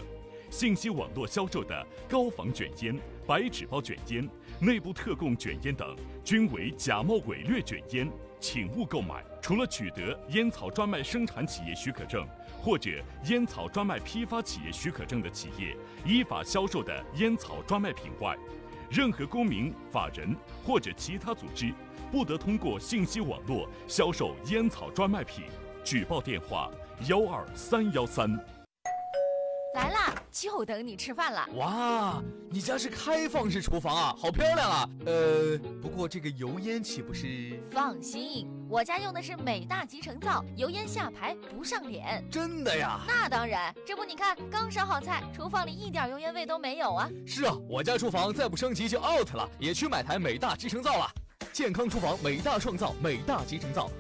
[0.51, 2.95] 信息网络销售的高仿卷烟、
[3.27, 4.29] 白纸包卷烟、
[4.61, 8.07] 内部特供卷烟等，均为假冒伪劣卷烟，
[8.39, 9.25] 请勿购买。
[9.41, 12.23] 除了取得烟草专卖生产企业许可证
[12.61, 12.91] 或者
[13.25, 18.37] 烟草专卖批发企业许可证的企业依法销售的烟草专卖品外，
[18.91, 21.73] 任何公民、法人或者其他组织，
[22.13, 25.45] 不得通过信息网络销售烟草专卖品。
[25.83, 26.71] 举报电话。
[27.09, 28.29] 幺二三幺三，
[29.75, 31.49] 来啦，就等你吃饭了。
[31.55, 34.89] 哇，你家是开放式厨房啊，好漂亮啊。
[35.07, 37.59] 呃，不过这个油烟岂不是？
[37.73, 42.23] 放心，我家用的是美大集成灶，油烟下排不上脸。
[42.31, 43.01] 真的呀？
[43.07, 47.09] 那当然，这不你看，刚烧好菜，厨房里一点油烟味都没有啊。
[47.27, 51.11] 是啊，我家厨房再不升级就 out 了，也去买台美大集成灶了。
[51.51, 53.91] 健康厨房，美大创造，美大集成灶。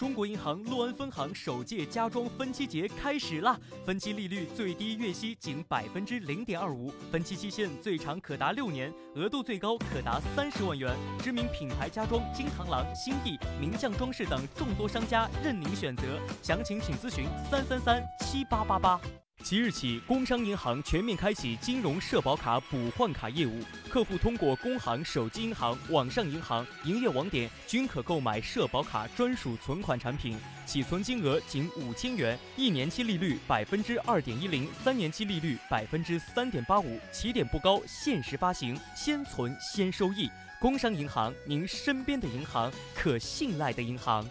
[0.00, 3.60] 中国银行洛安分行首届家装分期节开始啦！
[3.84, 10.96] 分期利率最低月息仅百分之零点二五，分期期限最长可达六年，额度最高可达三十万元。
[11.18, 18.98] 知名品牌家装金螳螂、新意、名匠装饰等众多商家任您选择，详情请咨询三三三七八八八。
[19.42, 40.28] 即日起，工商银行全面开启金融社保卡补换卡业务，客户通过工行手机银行、网上银行营业网点均可购买社保卡专属存款产品，起存金额仅五千元，一年期利率百分之二点一零，三年期利率百分之三点八五，起点不高，限时发行，先存先收益。
[40.60, 44.28] 工商银行，您身边的银行，可信赖的银行。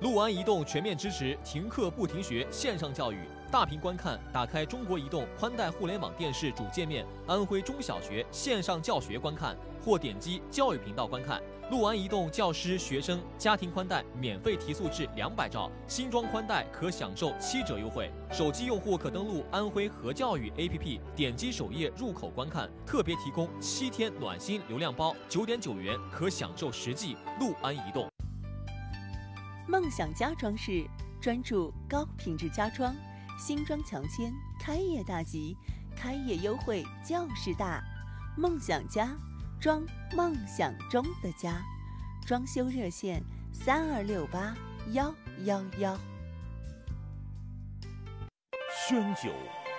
[0.00, 3.18] 陆安移动全面支持停课不停学线上教育。
[3.52, 11.38] 大屏观看，打开中国移动宽带互联网电视主界面，安徽中小学线上教学观看，或点击教育频道观看。
[11.70, 18.10] 陆安移动教师、学生家庭宽带免费提速至两百兆，新装宽带可享受七折优惠。
[18.30, 27.18] 手机用户可登录安徽和教育 APP，点击首页入口观看，特别提供七天暖心流量包，九点九元可享受十 G。
[27.38, 28.08] 陆安移动，
[29.68, 30.86] 梦想家装饰
[31.20, 32.96] 专注高品质家装。
[33.44, 35.56] 新装强签，开业大吉，
[35.96, 37.82] 开业优惠就是大，
[38.36, 39.08] 梦想家，
[39.60, 39.84] 装
[40.16, 41.60] 梦想中的家，
[42.24, 43.20] 装修热线
[43.52, 44.54] 三二六八
[44.92, 45.12] 幺
[45.44, 45.98] 幺幺。
[48.86, 49.32] 宣酒，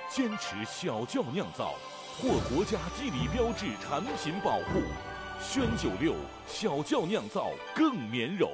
[0.09, 1.75] 坚持小窖酿造，
[2.19, 4.81] 获国家地理标志产品保护。
[5.41, 6.15] 宣九六
[6.45, 8.49] 小窖酿造更绵柔。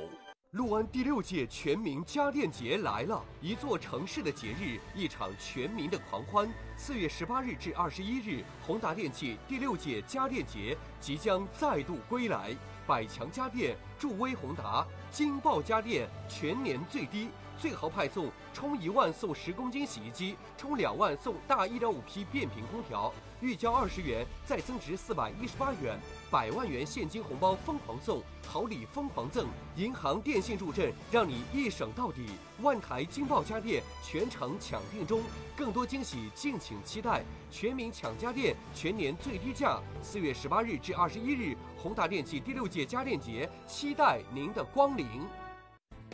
[0.54, 6.52] 六安第六届全民家电节来了，一座城市的节日，一场全民的狂欢。
[6.76, 12.50] 四月十八日至二十一日，宏达电器第六届家电节即将再度归来。
[12.88, 17.30] 百强家电助威宏达，金爆家电全年最低，
[17.60, 26.00] 最豪派送，充一万送十公斤洗衣机，充两万送大一点五匹变频空调，预交二十元再增值四百一十八元，
[26.32, 29.46] 百万元现金红包疯狂送，好礼疯狂赠，
[29.76, 32.26] 银行、电信助阵，让你一省到底。
[32.62, 35.22] 万台金爆家电全程抢订中，
[35.56, 37.24] 更多惊喜敬请期待。
[37.52, 39.80] 全民抢家电，全年最低价。
[40.02, 45.08] 四月十八日至二十一日，宏达电器第六届家电节，期待您的光临。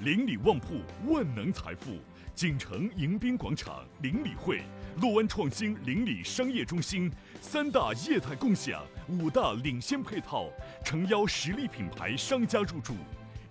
[0.01, 1.97] 邻里旺铺，万能财富。
[2.33, 4.61] 锦城迎宾广场邻里会，
[4.99, 10.49] 洛湾创新邻里商业中心，三大业态共享，五大领先配套，
[10.83, 12.93] 诚邀实力品牌商家入驻。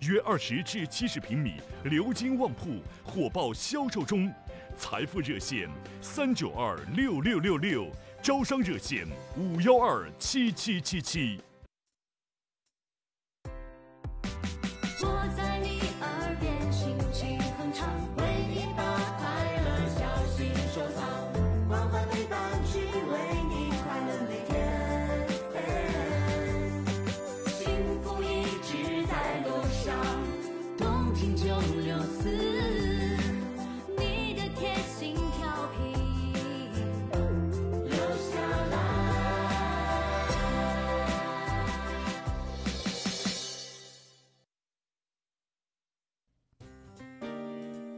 [0.01, 4.31] 约二十至七十平米鎏金旺铺火爆销售中，
[4.77, 5.67] 财富热线
[5.99, 7.89] 三九二六六六六，
[8.21, 11.39] 招商热线五幺二七七七七。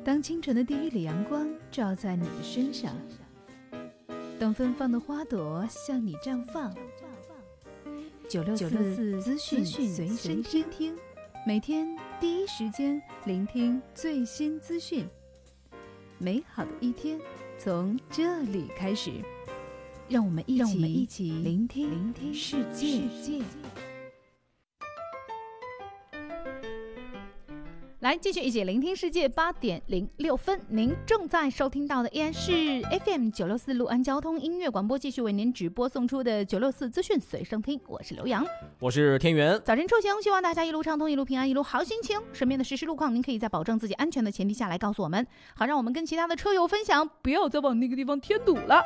[0.07, 2.95] 当清晨的第一缕阳光照在你的身上，
[4.39, 6.73] 当芬芳的花朵向你绽放，
[8.29, 10.95] 九六四四资讯随身听，
[11.45, 11.85] 每天
[12.21, 15.05] 第一时间聆听最新资讯。
[16.17, 17.19] 美好的一天
[17.59, 19.11] 从这里开始，
[20.07, 23.01] 让我们一起让我们一起聆听聆听世界。
[28.07, 29.27] 来，继续一起聆听世界。
[29.27, 37.77] 八点零六分，您正在收听到的依然是 FM 九六四六安交通音乐广播，继续为您直播送出的九六四资讯随身听。
[37.85, 38.45] 我是刘洋。
[38.79, 39.61] 我是天元。
[39.65, 42.17] 早晨出行，希望大家一路畅通，一路平安，一路好心情。
[42.31, 48.81] 身边的实时路况，您可以在保证自己安全的前提下来告诉我们，好让我们跟其他的车友分享，不要再往那个地方添堵了。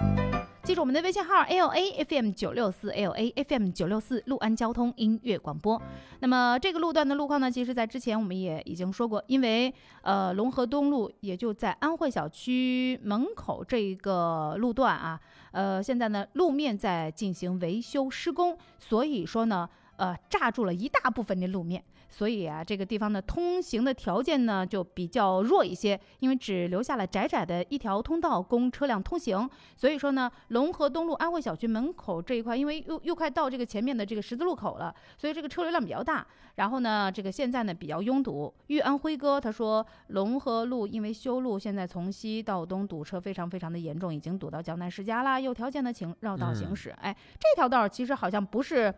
[0.63, 5.81] 记住我们的微信号 L A F M 九六四 L A F M 九六四陆安交通音乐广播。
[6.19, 15.19] 那么这个路段的路况呢，其实在之前我们也已经说过，因为呃龙河东路也就在安慧小区门口这个路段啊，
[15.51, 21.83] 呃现在呢路面在进行维修施工，所以说呢呃炸住了一大部分的路面。
[22.13, 29.49] 所以啊，这个地方的通行的条件呢就比较弱一些，因为只留下了窄窄的一条通道供车辆通行。
[29.77, 36.27] 所以说呢，龙河东路安慧小区门口这一块，因为又又快到这个前面的这个十字路口了，所以这个车流量比较大。
[36.55, 38.53] 然后呢，这个现在呢比较拥堵。
[38.67, 45.39] 玉安辉哥他说，龙河路因为修路，现在从西到东堵车非常非常的严重，已经堵到江南世家啦。
[45.39, 46.89] 有条件的请绕道行驶。
[47.01, 48.93] 哎，这条道其实好像不是。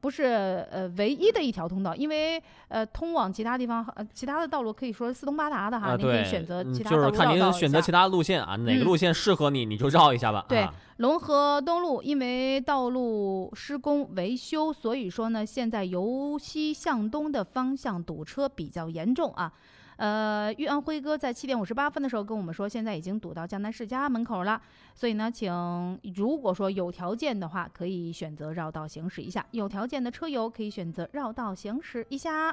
[0.00, 0.24] 不是
[0.70, 10.44] 呃唯一的一条通道，因为呃通往其他地方呃其他的道路可以说四通八达的哈，啊，您可以，选择嗯其他就是看您选择其他路线啊，哪个嗯路线适合你，你就绕一下吧。
[10.48, 19.52] 对啊，龙河东路因为道路施工维修，所以说呢，现在由西向东的方向堵车比较严重啊。
[20.00, 24.58] 呃，玉安辉哥在七点五十八分的时候跟我们说，现在已经堵到江南世家门口了。
[24.94, 32.50] 所以呢，请如果说有条件的话，可以选择绕道行驶一下；有条件的车友可以选择绕道行驶一下。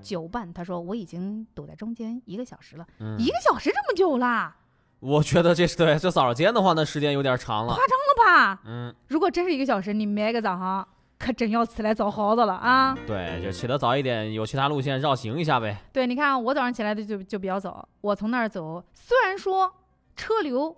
[0.00, 4.56] 九半他说我已经堵在中间一个小时了，嗯一个小时这么久啦，
[4.98, 7.76] 我觉得这是对这早间的话，那时间有点长了夸。
[7.76, 8.62] 张了吧？
[8.64, 10.88] 嗯，如果真是一个小时，你明个早上
[11.20, 12.96] 可真要起来找好子了啊！
[13.06, 15.76] 对，就起得早一点，有其他路线绕行一下呗。
[15.92, 19.70] 对，你看我早上起来的就就比较早，我从那儿走，虽然说
[20.16, 20.74] 车流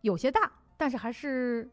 [0.00, 1.70] 有些大，但是还是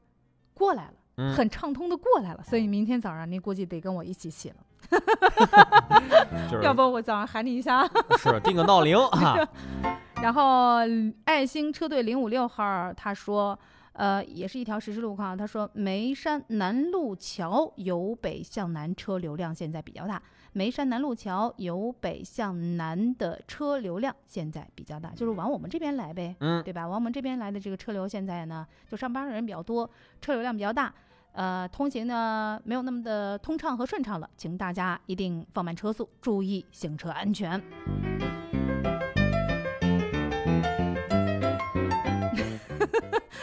[0.53, 2.43] 过来了，嗯很畅通的过来了。
[2.43, 4.55] 所以明天早上您估计得跟我一起起了，
[6.51, 7.89] 就是要不我早上喊你一下。
[8.19, 9.37] 是定个闹铃啊。
[10.21, 10.79] 然后
[11.23, 13.57] 爱心车队零五六号他说，
[13.99, 15.37] 呃，也是一条实时路况。
[15.37, 20.21] 他说眉山南路桥由北向南车流量现在比较大，
[20.53, 26.87] 眉山南路桥由北向南的车流量现在比较大，就是往我们这边来呗，嗯对吧？
[26.87, 29.89] 往我们这边来的这个车流现在呢，就上班的人比较多，
[30.21, 30.93] 车流量比较大。
[31.33, 37.61] 呃，通行呢没有那么的通畅和顺畅了，请大家一定放慢车速，注意行车安全。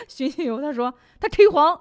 [0.09, 1.79] 徐新游他说他忒黄，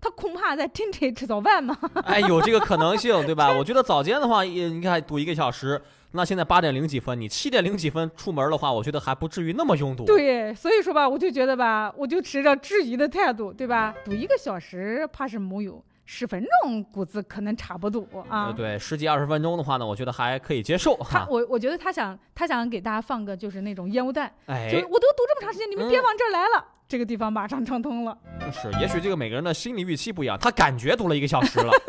[0.00, 1.76] 他恐怕在停车吃早饭吗？
[2.04, 3.50] 哎，有这个可能性，对吧？
[3.56, 5.80] 我觉得早间的话，也你看堵一个小时，
[6.12, 10.04] 那现在八点零几分，你七点零几分出门的话，我觉得还不至于那么拥堵。
[10.04, 13.94] 对，所以说吧，我就觉得吧，我就持着质疑的态度，对吧？
[14.04, 18.46] 堵一个小时怕是没有，十分钟估计可能差不多啊。
[18.46, 21.24] 呃，对，十几二十分钟的话呢，我觉得还可以接受哈。
[21.24, 28.16] 他我我觉得他想他想给大家放个就是那种烟雾弹，哎就我都堵这么长时间，你们别往这儿来了，这个地方马上畅通了。
[28.52, 31.72] 是，也许这个每个人的心理预期不一样，他感觉堵了一个小时了。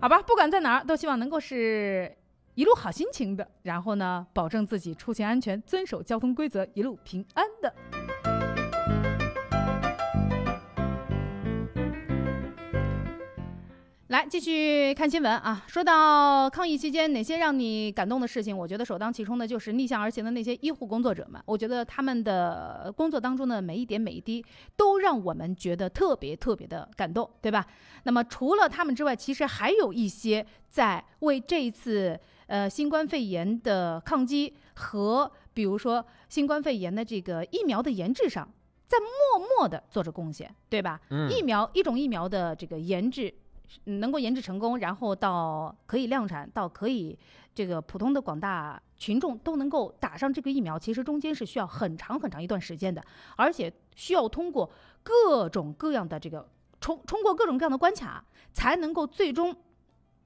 [0.00, 2.14] 好吧，不管在哪儿，都希望能够是
[2.54, 7.74] 一路好心情的，然后呢，保证自己出行安全，遵守交通规则，一路平安的。
[14.08, 15.64] 来，继续看新闻啊。
[15.66, 21.42] 说到抗疫期间哪些让你感动的事情，我觉得首当其冲的就是逆向而行的那些医护工作者们。
[21.46, 24.44] 我觉得他们的工作当中的每一点每一滴，
[24.76, 27.64] 都让我们觉得特别特别的感动，对吧？
[28.02, 38.46] 那么除了他们之外，其实还有一些在为这一次呃新冠肺炎的抗击和比如说新冠肺炎的这个疫苗的研制上，
[38.86, 41.00] 在默默的做着贡献，对吧？
[41.08, 43.32] 嗯疫苗一种疫苗的这个研制。
[43.84, 47.18] 能够研制成功，然后到可以量产，到可以
[47.54, 53.02] 这个普通的广大群众都能够打上这个疫苗，其实中间是需要很长很长一段时间的，
[53.36, 54.70] 而且需要通过
[55.02, 56.48] 各种各样的这个
[56.80, 59.54] 冲通过各种各样的关卡，才能够最终，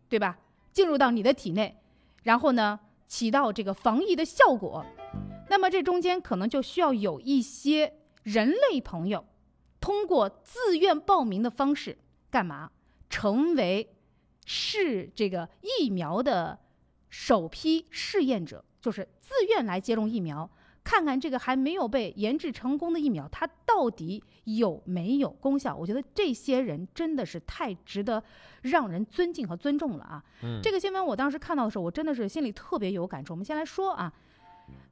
[0.08, 0.38] 对吧？
[0.72, 1.80] 进入到你的体内，
[2.22, 4.84] 然后呢，起到这个防疫的效果。
[5.48, 9.24] 那么这中间可能就需要有一些人类朋友，
[9.80, 11.98] 通过自愿报名的方式，
[12.30, 12.70] 干嘛？
[13.08, 13.94] 成为
[14.44, 16.58] 是这个疫苗的
[17.08, 20.48] 首批试验者，就是自愿来接种疫苗，
[20.84, 25.74] 看看这个还没有被研制成功的疫苗，它到底有没有功效？
[25.74, 28.22] 我觉得这些人真的是太值得
[28.62, 30.24] 让人尊敬和尊重了啊！
[30.42, 33.32] 嗯这个新闻我当时看到的时候，我真的是心里特别有感触。
[33.32, 34.12] 我们先来说啊。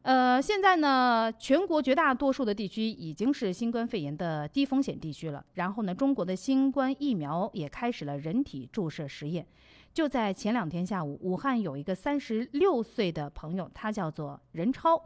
[0.06, 5.44] 呃，现在呢，全国绝大多数的地区已经是新冠肺炎的低风险地区了。
[5.54, 9.44] 然后呢，中国的新冠疫苗也开始了人体注射实验。
[9.92, 14.96] 就在前两天下午，武汉有一个三十六岁的朋友，他叫做任超，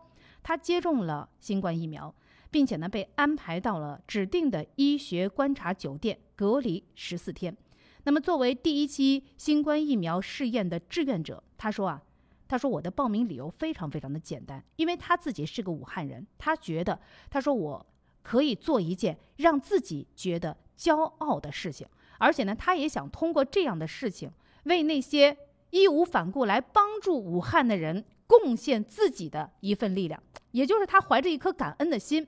[0.43, 2.15] 他接种了新冠疫苗，
[2.51, 7.57] 并且呢被安排到了指定的医学观察酒店隔离十四天。
[8.05, 12.03] 那么，作为第一期新冠疫苗试验的志愿者，他说啊。
[12.51, 16.99] 他说：“我的报名理由非常非常的简单，因为他自己是个武汉人，他觉得，
[17.31, 17.87] 他说我
[18.25, 21.87] 可以做一件让自己觉得骄傲的事情，
[22.19, 24.33] 而且呢，他也想通过这样的事情，
[24.65, 25.37] 为那些
[25.71, 30.21] 义无反顾来帮助武汉的人贡献自己的一份力量，
[30.51, 32.27] 也就是他怀着一颗感恩的心。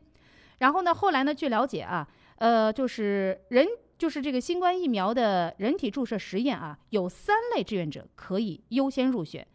[0.59, 3.66] 然后呢，后来呢，据了解啊，呃，就是人。”
[3.99, 9.47] 就是这个新冠疫苗的人体注射实验啊，有三类志愿者可以优先入选。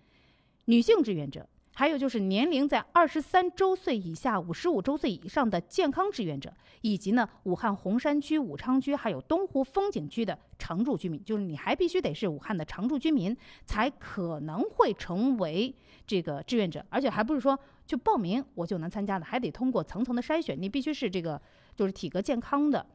[0.70, 15.74] 女性志愿者，还有就是年龄在二十三周岁以下、五十五周岁以上的健康志愿者，以及呢武汉洪山区、武昌区还有东湖风景区的常住居民，就是你还必须得是武汉的常住居民，才可能会成为
[16.06, 21.42] 这个志愿者，而且还不是说就报名我就能参加的，还得通过层层的筛选，你必须是这个
[21.78, 22.86] 就是体格健康的。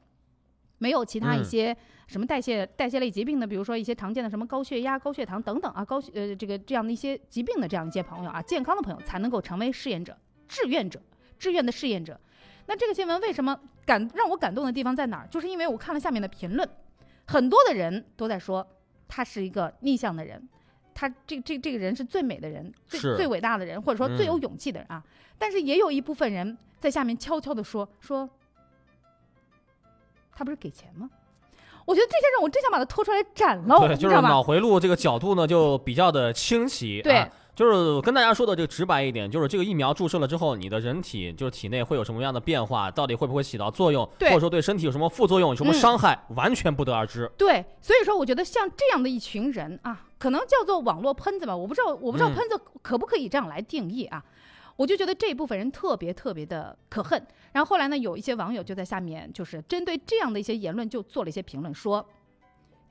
[0.83, 1.75] 没有其他一些
[2.09, 10.19] 什么代谢、代谢类疾病的，比如说一些常见的什么高血压、高血糖等等啊，高血呃这个这样的一些疾病的这样一些朋友啊，健康的朋友才能够成为试验者、
[10.49, 11.01] 志愿者、
[11.39, 12.19] 志愿的试验者。
[12.67, 13.57] 那这个新闻为什么
[13.87, 15.29] 感让我感动的地方在哪儿？
[15.31, 16.69] 就是因为我看了下面的评论，
[17.27, 18.67] 很多的人都在说
[19.07, 20.49] 他是一个逆向的人，
[20.93, 25.01] 他这这这个人是最美的人，最最伟大的人，或者说最有勇气的人啊。
[25.39, 28.29] 但是也有一部分人在下面悄悄地说说。
[30.35, 31.09] 他不是给钱吗？
[31.85, 37.01] 我觉得这些人，我真想把他拖出来斩了，对，就是脑回路这个角度呢，就比较的清晰。
[37.03, 47.31] 对啊就是跟大家说的这个直白一点，就是这个疫苗注射了之后，你的人体就是体内会有什么样的变化，到底会不会起到作用，或者说对身体有什么副作用、有什么嗯伤害，完全不得而知。
[47.37, 54.25] 对，所以说我觉得像这样的一群人啊，可能叫做网络喷子吧，我不知道，我不知道嗯喷子可不可以这样来定义啊？
[54.77, 57.25] 我就觉得这一部分人特别特别的可恨。
[57.53, 62.07] 然后后来呢，有一些网友就在下面就是针对这样的一些言论就做了一些评论，说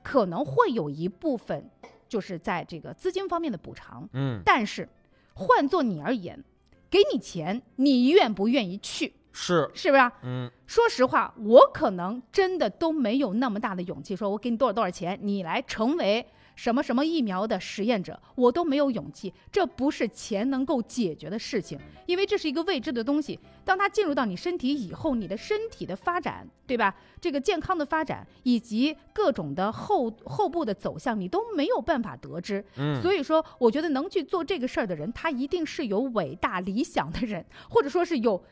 [0.02, 1.68] 可能会有一部分
[2.08, 4.88] 就是在这个资金方面的补偿，嗯但是
[5.34, 6.42] 换做你而言，
[6.90, 9.12] 给你钱，你愿不愿意去？
[9.32, 10.10] 是是不是？
[10.22, 19.32] 嗯，说实话，我可能真的都没有那么大的勇气，说我给你多少多少钱，你来成为什么什么疫苗的实验者，我都没有勇气。
[19.50, 23.38] 这不是钱能够解决的事情，因为这是一个未知的东西。
[23.64, 26.94] 当它进入到你身体以后，你的身体的发展，对吧？
[27.20, 32.64] 这个健康的发展以及各种的后后部的走向，你都没有办法得知。
[32.76, 38.42] 嗯所以说，我觉得能去做这个事儿的人，他一定是有伟大理想的人，或者说是有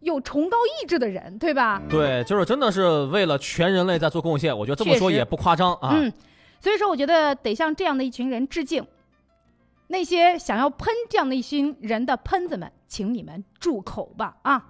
[0.00, 1.80] 有崇高意志的人，对吧？
[1.88, 5.94] 对，就是真的是为了全人类在做贡献，我觉得这么说也不夸张啊。
[5.94, 6.12] 嗯，
[6.60, 8.86] 所以说我觉得得向这样的一群人致敬。
[9.86, 14.36] 那些想要喷这样的一群人的喷子们，请你们住口吧！
[14.42, 14.62] 啊，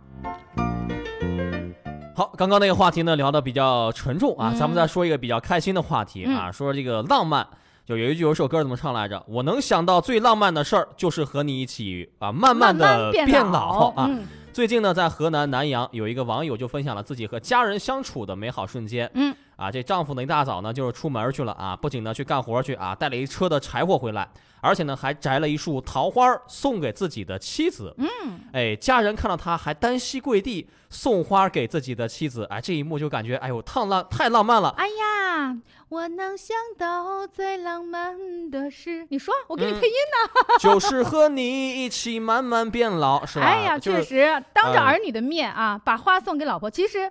[2.14, 7.46] 好，刚刚那个话题呢聊的比较沉重啊，嗯咱们再说一个比较开心的话题啊，说这个浪漫。
[7.84, 9.24] 就有一句有首歌怎么唱来着？
[9.26, 14.06] 我能想到最浪漫的事儿，就是和你一起啊，慢慢的变老啊。
[14.10, 19.08] 嗯最近呢，在河南南阳有一个网友就分享了自己和家人相处的美好瞬间。
[19.14, 24.26] 嗯，啊，这丈夫呢一大早呢就是出门去了啊，不仅呢去干活去啊，带了一车的柴火回来，
[24.60, 27.92] 而且呢还摘了一束桃花送给自己的妻子。
[27.98, 28.06] 嗯，
[28.52, 34.68] 哎，家人看到他还单膝跪地送花给自己的妻子，哎，这一幕就感觉哎呦，太浪太浪漫了。
[34.76, 40.44] 哎呀，我能想到最浪漫的事，你说，我给你嗯配音呢。
[40.62, 43.44] 就是和你一起慢慢变老，是吧？
[43.44, 47.10] 哎呀，就是确实，当着嗯儿女的面啊，把花送给老婆，其实，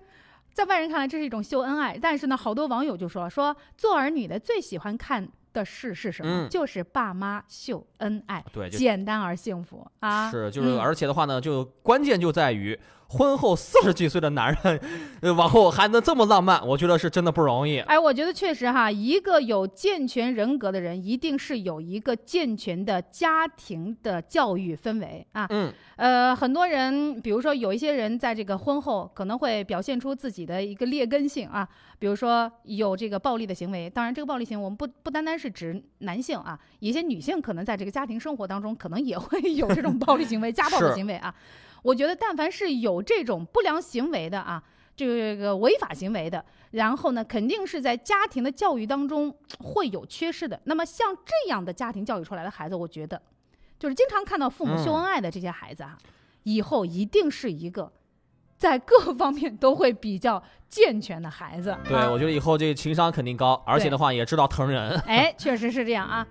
[0.58, 6.48] 在外人看来这是一种秀恩爱，但是呢，好多网友就说说做儿女的最喜欢看的事是什么？
[6.48, 10.32] 嗯就是爸妈秀恩爱，对简单而幸福啊。
[10.32, 12.76] 是，就是，嗯而且的话呢，就关键就在于
[13.10, 14.80] 婚后四十几岁的男人，
[15.22, 17.80] 呃，往后还能这么浪漫，我觉得是真的不容易。
[17.80, 25.48] 哎，我觉得确实哈，一个有健全人格的人，一定是有一个健全的家庭的教育氛围啊。
[25.50, 31.68] 嗯，呃，很多人，比如说有一些人在这个婚后可能会表现出自己的一个劣根性啊，
[32.00, 33.90] 比如说有这个暴力的行为。
[33.90, 41.34] 当然，这个暴力行为我们不不单单是指男性啊，一些女性可能在这个家庭生活当中可能也会有这种暴力行为、家暴的行为啊。
[41.84, 44.64] 我觉得，但凡是有这种不良行为的啊，
[44.96, 50.60] 这个违法行为的，然后呢，肯定是在家庭的教育当中会有缺失的。
[50.66, 53.22] 那么像这样的家庭教育出来的孩子，我觉得，
[53.80, 55.98] 就是经常看到父母秀恩爱的这些孩子啊，
[56.44, 57.92] 以后一定是一个
[58.58, 61.78] 在各方面都会比较健全的孩子。
[61.88, 64.98] 对，啊我觉得以后这情商肯定高，而且的话也知道疼人。
[65.06, 66.26] 哎，确实是这样啊。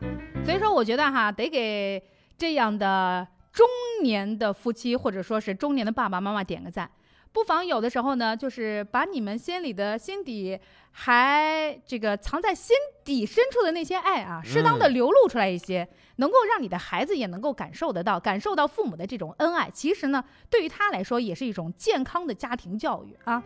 [0.44, 2.02] 所以说，我觉得哈，得给
[2.36, 3.26] 这样的
[3.56, 3.66] 中
[4.02, 6.90] 年的夫妻或者说是中年的爸爸妈妈点个赞。
[7.32, 10.58] 不妨有的时候呢，就是把你们心里的心底
[10.90, 19.70] 还这个藏在心底深处的那些爱啊，适当的嗯流露出来一些，能够让你的孩子也能够感受得到，感受到父母的这种恩爱。
[19.72, 23.42] 其实呢，对于他来说也是一种健康的家庭教育啊。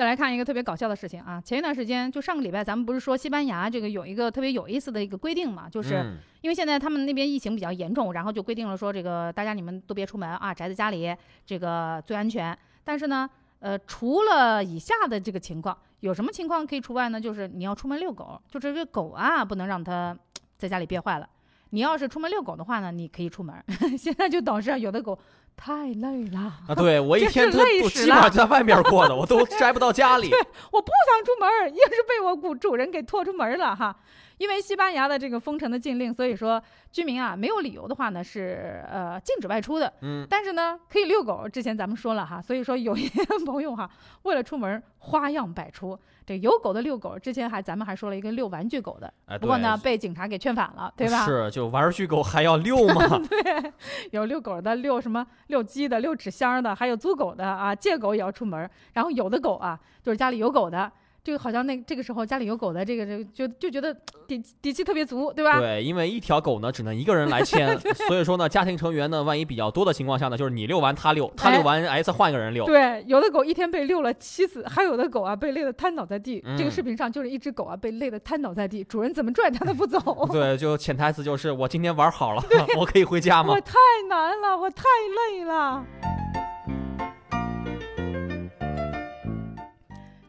[0.00, 12.56] 再来看一个特别搞笑的事情啊，前一段时间就上个礼拜，咱们不是说西班牙这个有一个特别有意思的一个规定嘛，就是嗯因为现在他们那边疫情比较严重，然后就规定了说这个大家你们都别出门啊，宅在家里这个最安全。
[12.82, 13.28] 但是呢，
[13.58, 17.20] 呃，除了以下的这个情况，有什么情况可以除外呢？
[17.20, 20.16] 就是你要出门遛狗，就这个狗啊，不能让它
[20.56, 21.28] 在家里憋坏了。
[21.72, 23.54] 你要是出门遛狗的话呢，你可以出门。
[23.98, 25.16] 现在就导致啊有的狗
[25.56, 30.30] 太累了 啊，对我一天都都是累死了基本上在外面过的，我都 摘不到家里。
[30.70, 33.94] 我不想出门硬，是被我主主人给拖出门了哈。
[34.40, 36.60] 因为西班牙的这个封城的禁令，所以说
[36.90, 39.92] 居民啊没有理由的话呢是呃禁止外出的。
[40.00, 43.90] 嗯但是呢可以遛狗，之前咱们说了哈，所以说有一些 朋友哈
[44.22, 45.98] 为了出门花样百出。
[46.24, 51.26] 这有狗的遛狗，之前还咱们还说了一个遛玩具狗的，哎不过呢对被警察给劝返了，对吧？
[51.26, 53.20] 是，就玩具狗还要遛吗？
[53.28, 53.72] 对，
[54.12, 58.70] 有遛狗的，遛什么遛鸡的，遛纸箱的，还有租狗的啊，借狗也要出门。
[58.94, 60.90] 然后有的狗啊，就是家里有狗的，
[61.22, 63.94] 这个好像那这个时候家里有狗的，这个这个就就觉得
[64.26, 65.60] 底底气特别足，对吧？
[65.60, 72.64] 对，因为一条狗呢只能一个人来牵， 所以说呢，家庭成员呢，万一比较多的情况下呢，就是你遛完它遛，它遛完哎再换一个人遛。
[72.64, 76.40] 对，有的狗一天被遛了七次，还有的狗啊被累得瘫倒在地。
[76.56, 80.00] 这个嗯视频上就是一只狗啊被累得瘫倒在地，主人怎么拽它都不走。
[80.32, 82.42] 对，就潜台词就是我今天玩好了，
[82.78, 83.60] 我可以回家吗我？
[83.60, 83.74] 太
[84.08, 84.84] 难了，我太
[85.30, 85.84] 累了。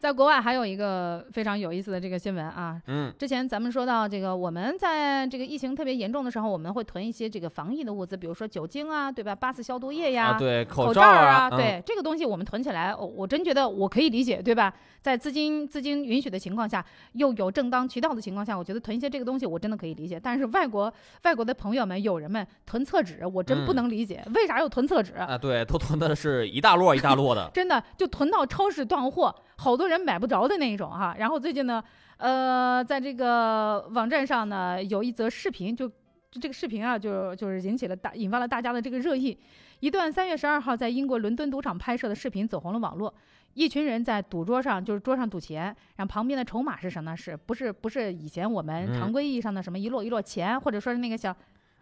[0.01, 9.35] 在国外还有一个非常有意思的这个新闻啊，嗯，之前咱们说到这个，我们在这个疫情特别严重的时候，我们会囤一些这个防疫的物资，比如说酒精啊，对吧？
[9.35, 14.73] 八四消毒液呀，啊对口口罩啊对这个东西我们囤起来，我我真觉得我可以理解，对吧？
[15.03, 16.83] 在资金资金允许的情况下，
[17.13, 20.19] 又有正当渠道的情况下，我觉得囤一些这个东西我真的可以理解。
[20.19, 20.91] 但是外国
[21.25, 25.13] 外国的朋友们、友人们囤厕纸，我真不嗯能理解，为啥要囤厕纸？
[25.13, 27.47] 啊，对，都囤的是一大摞一大摞的。
[27.53, 31.15] 真的就囤到超市断货，好多人买不着的那一种哈。
[31.17, 31.83] 然后最近呢，
[32.17, 39.37] 呃，在这个网站上呢，有一则视频，就就这个视频啊，就就是引起了大引发了大家的这个热议。
[39.79, 43.13] 一段三月十二号在英国伦敦赌场拍摄的视频走红了网络。
[43.53, 47.17] 一群人在赌桌上，就是桌上赌钱，然后旁边的筹码是什么呢？
[47.17, 51.35] 是不是不是以前我们嗯常规意义上的什么一摞一摞钱，或者说是那个小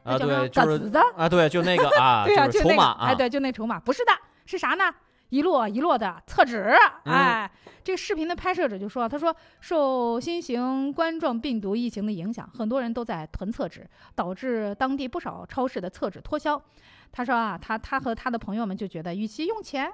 [0.03, 4.11] 那啊，叫什么对，就是子子的啊，对，就那个啊， 对啊，就那个，筹码啊，哎，对，就那筹码，不是的，
[4.47, 4.85] 是啥呢？
[5.29, 6.75] 一摞一摞的厕纸，
[7.05, 7.51] 嗯哎，
[7.83, 16.61] 这个视频的拍摄者就说，他说受新型冠状病毒疫情的影响，很多人都在囤厕纸，导致当地不少超市的厕纸脱销。
[17.11, 19.91] 他说啊，他他和他的朋友们就觉得，与其用钱，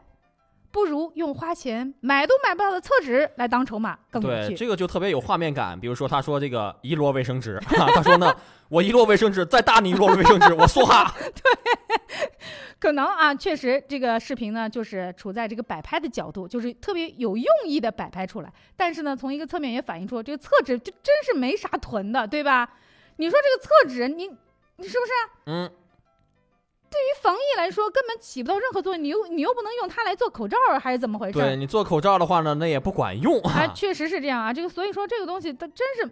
[0.75, 4.55] 不如用花钱买都买不到的厕纸来当筹码更有对，趣。
[4.55, 5.79] 这个就特别有画面感。
[5.79, 8.35] 比如说，他说这个一摞卫生纸， 啊、他说呢，
[8.67, 11.15] 我一摞卫生纸，再大你一摞卫生纸，我梭哈。
[11.17, 12.29] 对
[12.77, 18.51] 可能啊，确实这个视频呢，就是处在这个摆拍的角度，就是特别有用意的摆拍出来。
[18.75, 22.69] 但是呢，从一个侧面也反映出这个厕纸就真是没啥囤的，对吧？
[23.15, 24.27] 你说这个厕纸，你
[24.75, 25.11] 你是不是？
[25.45, 25.71] 嗯，
[26.89, 29.03] 对于防疫来说，根本起不到任何作用。
[29.03, 31.39] 你又你又不能用它来做口罩，还是怎么回事？
[31.39, 33.39] 对你做口罩的话呢，那也不管用。
[33.41, 34.53] 啊，确实是这样啊。
[34.53, 36.09] 这个所以说这个东西它真是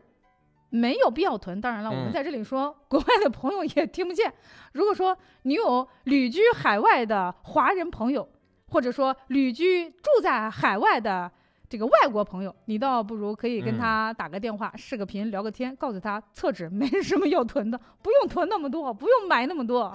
[0.69, 1.61] 没有必要囤。
[1.61, 4.33] 当然了，我们嗯在这里说，国外的朋友也听不见。
[4.73, 8.27] 如果说你有旅居海外的华人朋友，
[8.69, 11.31] 或者说旅居住在海外的
[11.69, 19.93] 这个外国朋友，你倒不如可以跟嗯他打个电话、视个频、聊个天，告诉他厕纸没什么要囤的，不用囤那么多，不用买那么多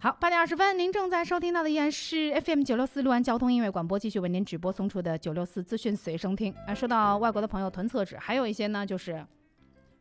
[0.00, 6.54] 好，八点二十分，您正在收听到的依然是 FM 九六四六安交通音乐广播，继续为您直播送出的九六四资讯随身听。
[6.68, 9.26] 啊，说到外国的朋友囤厕纸，还有一些呢，就是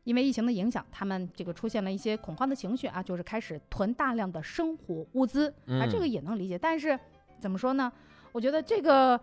[0.04, 6.60] 因为疫情的影响，他们这个出现了一些恐慌的情绪啊，就是开始囤大量的生活物资啊，嗯这个也能理解。
[6.60, 6.98] 但是
[7.40, 7.92] 怎么说呢？
[8.32, 9.20] 我觉得这个。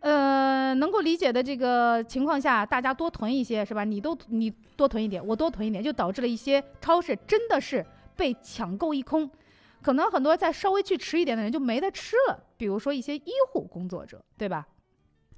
[0.00, 3.82] 呃，能够理解的这个情况下，大家多囤一些，是吧？
[3.82, 9.28] 你都你多囤一点，我多囤一点，就导致了一些超市真的是被抢购一空。
[9.82, 14.66] 可能很多再稍微去迟一点的人就没得吃了，比如说一些医护工作者，对吧？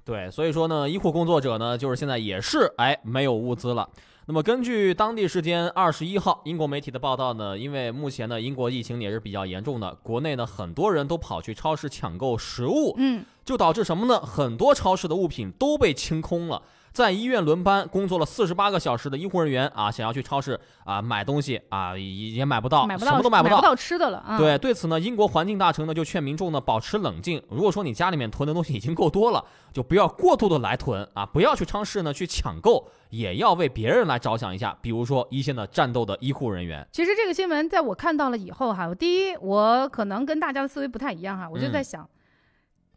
[0.03, 3.87] 对，所以说呢，医护工作者呢，就是现在也是哎没有物资了。
[4.25, 14.19] 那么根据当地时间二十一号英国媒体的报道呢，因为目前呢英国疫情也是比较严重的，国内呢很多人都跑去超市抢购食物，嗯，就导致什么呢？
[14.19, 16.61] 很多超市的物品都被清空了。
[16.91, 23.75] 在医院轮班工作了四十八个小时的医护人员啊，想要去超市啊买东西啊，也也买不到，买不到什么都买不到。
[23.75, 24.37] 吃的了啊。
[24.37, 27.41] 对，对此呢，英国环境大臣呢就劝民众呢保持冷静。
[27.49, 34.77] 如果说你家里面囤的东西已经够多了，就不要过度的来囤啊，不要去超市呢去抢购，也要为别人来着想一下。
[34.81, 36.85] 比如说一线的战斗的医护人员。
[36.91, 42.09] 其实这个新闻在我看到了以后哈，我第一我可能跟大家的思维不太一样哈，我就在嗯想，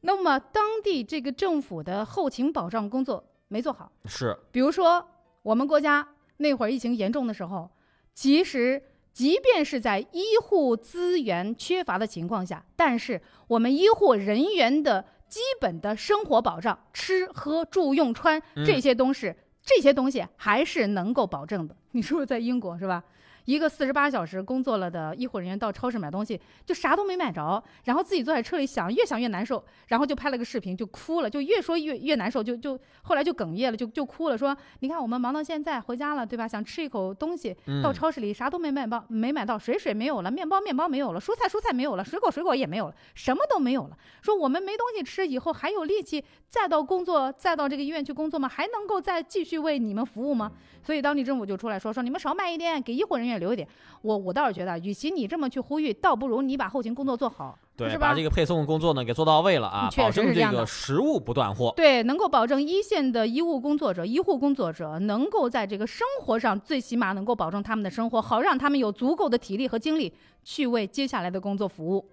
[0.01, 3.23] 那么当地这个政府的后勤保障工作
[3.53, 5.07] 没做好，是，比如说
[5.43, 7.69] 我们国家那会儿疫情严重的时候，
[8.15, 8.83] 其实
[9.13, 21.77] 即便是在医护资源缺乏的情况下，但是我们医护人员的基本的生活保障，吃喝住用穿嗯这些东西，这些东西还是能够保证的。
[21.91, 23.05] 你说说在英国是吧？
[23.45, 36.47] 一个四十八小时工作了的医护人员到超市买东西，就啥都没买着，然后自己坐在车里想，越想越难受，然后就拍了个视频，就哭了，就越说越越难受，就就后来就哽咽了，就就哭了，说你看我们忙到现在回家了，对吧？
[36.47, 43.97] 想吃一口东西，嗯到超市里啥都没买到，没买到，水水没有了，面包面包没有了，蔬菜蔬菜没有了，水果水果也没有了，什么都没有了。
[44.21, 48.49] 说我们没东西吃，以后还有力气再到工作，再到这个医院去工作吗？
[48.49, 50.53] 还能够再继续为你们服务吗？
[50.85, 53.67] 所以当地政府就出来说说你们少买一点，给医护人员留一点。
[54.03, 58.09] 我我倒是觉得，与其你这么去呼吁，倒不如你把后勤工作做好，对，是吧？
[58.09, 61.73] 把这个配送工作呢给做到位了啊，确保证这个食物不断货。
[61.77, 70.13] 对，能够保证一线的医务工作者、医护工作者能够在这个生活上，最起码能够保证他们的生活，好让他们有足够的体力和精力
[70.43, 72.05] 去为接下来的工作服务。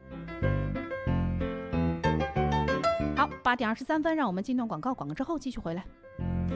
[3.15, 5.83] 好，八点二十三分，让我们进段广告，广告之后继续回来。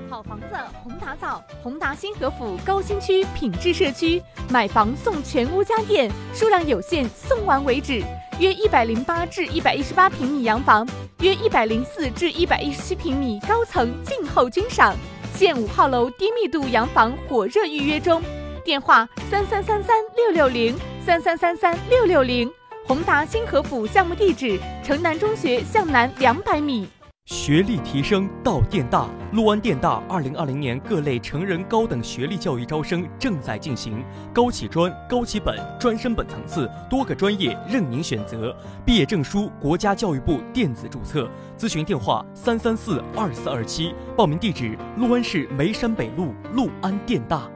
[0.09, 0.45] 好房子
[0.83, 8.03] 宏达造，宏达新河府高新区品质社区，买房送全屋家电，数量有限，送完为止。
[8.39, 10.87] 约一百零八至一百一十八平米洋房，
[11.19, 14.95] 约一百零四至一百一十七平米高层静候君赏。
[15.35, 18.21] 现五号楼低密度洋房火热预约中，
[18.63, 20.75] 电话三三三三六六零
[21.05, 22.51] 三三三三六六零。
[22.85, 26.87] 宏达新河府项目地址：城南中学向南两百米。
[27.25, 34.03] 学历提升到电大，陆安电大二零二零年各类成人高等学历教育招生正在进行，
[34.33, 38.55] 高起专、高起本、专升本层次，多个专业任您选择。
[38.85, 41.29] 毕业证书国家教育部电子注册。
[41.57, 43.93] 咨询电话：三三四二四二七。
[44.15, 47.49] 报名地址：陆安市梅山北路陆安电大。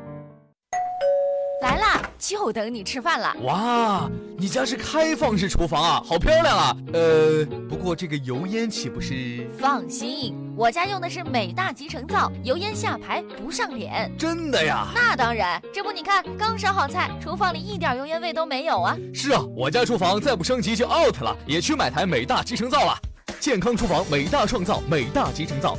[1.60, 3.36] 来啦，就等你吃饭了。
[3.41, 6.78] 哇，你家是开放式厨房啊，好漂亮啊！
[6.93, 9.49] 呃，不过这个油烟岂不是？
[9.58, 14.12] 放心，我家用的是美大集成灶，油烟下排不上脸。
[14.20, 14.89] 真的呀？
[14.93, 18.95] 那当然，这不你看，刚烧好菜，厨房里一点油烟味都没有啊。
[19.12, 22.95] 是啊，我家厨房再不升级就 out 了，也去买台美大集成灶了。
[23.39, 25.76] 健康厨房，美大创造，美大集成灶。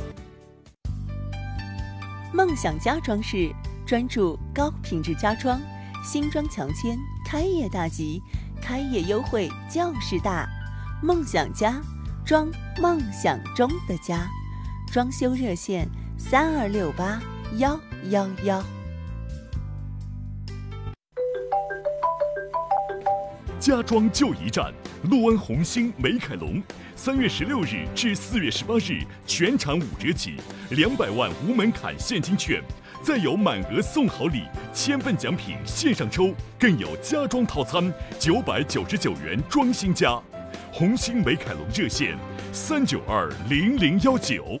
[2.33, 3.49] 梦想家装饰。
[3.89, 5.59] 专注高品质家装，
[6.05, 8.21] 新装强签，开业大吉，
[8.61, 10.47] 开业优惠就是大。
[11.01, 11.81] 梦想家，
[12.23, 12.47] 装
[12.79, 14.29] 梦想中的家，
[14.93, 17.19] 装修热线三二六八
[17.57, 17.79] 幺
[18.11, 18.63] 幺幺。
[23.59, 24.71] 家装就一站，
[25.09, 26.61] 陆安红星美凯龙，
[26.95, 30.35] 三月十六日至四月十八日全场五折起，
[30.69, 32.61] 两百万无门槛现金券。
[33.01, 34.43] 再有满额送好礼，
[34.73, 40.19] 千份奖品线上抽，更有家装套餐九百九十九元装新家。
[40.71, 42.17] 红星美凯龙热线：
[42.51, 44.59] 三九二零零幺九。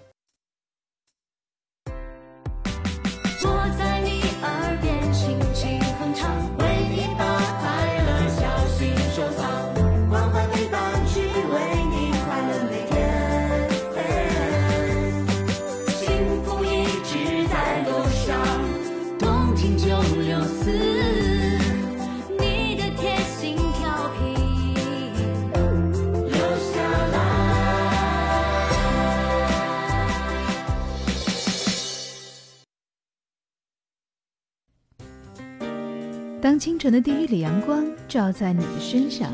[36.79, 39.33] 晨的第一缕阳光照在你的身上，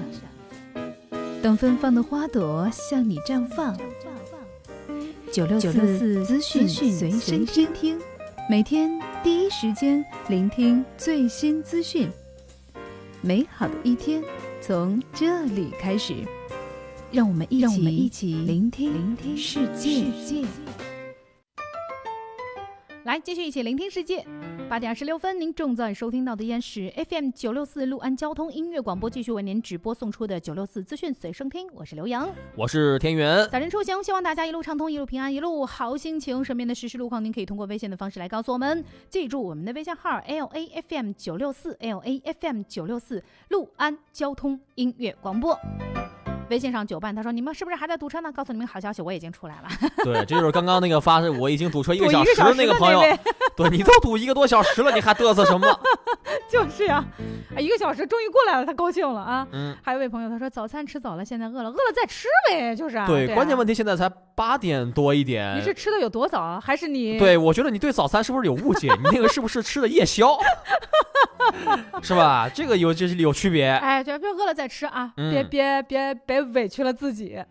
[1.44, 3.78] 等芬芳的花朵向你绽放，
[5.32, 7.12] 九六四资讯随
[7.46, 8.00] 身听，
[8.50, 12.10] 每天第一时间聆听最新资讯。
[13.22, 14.24] 美好的一天
[14.60, 16.16] 从这里开始，
[17.12, 20.04] 让我们一起一起聆听聆听世界。
[23.06, 24.26] 来，继续一起聆听世界。
[24.68, 31.68] 八点二十六分，您正在收听到的依然是 FM 九六四六安交通音乐广播，继续为您直播送出的九六四资讯随声听。
[31.72, 33.48] 我是刘洋，我是田园。
[33.52, 36.44] 早晨出行，希望大家一路畅通，一路平安，一路好心情。
[36.44, 38.84] 身边的实时路况，您可以通过微信的方式来告诉我们。
[39.08, 45.56] 记住我们的微信号 L A F M 九六四 L A F M 九六四陆安交通音乐广播。
[46.50, 48.32] 微信上九伴他说：“你们是不是还在堵车呢？
[48.32, 49.68] 告诉你们好消息，我已经出来了。
[50.04, 53.02] 对，这就是刚刚那个发我已经堵车一个小时的那个朋友。
[53.58, 55.68] 对你都堵一个多小时了，你还嘚瑟什么？
[56.50, 57.04] 就是呀，
[57.56, 59.48] 啊一个小时终于过来了，他高兴了啊。
[59.52, 59.76] 嗯。
[59.82, 62.98] 还有位朋友他说早餐吃早了，现在饿了，饿了再吃呗，就是。
[62.98, 65.58] 啊对，关键问题现在才八点多一点。
[65.58, 66.62] 你是吃的有多早啊？
[66.64, 67.18] 还是你？
[67.18, 68.92] 对，我觉得你对早餐是不是有误解？
[69.02, 70.38] 你那个是不是吃的夜宵？
[72.02, 72.50] 是吧？
[72.54, 73.70] 这个有就是有区别。
[73.70, 75.14] 哎，就别饿了再吃啊！
[75.16, 77.44] 别别别别也委屈了自己。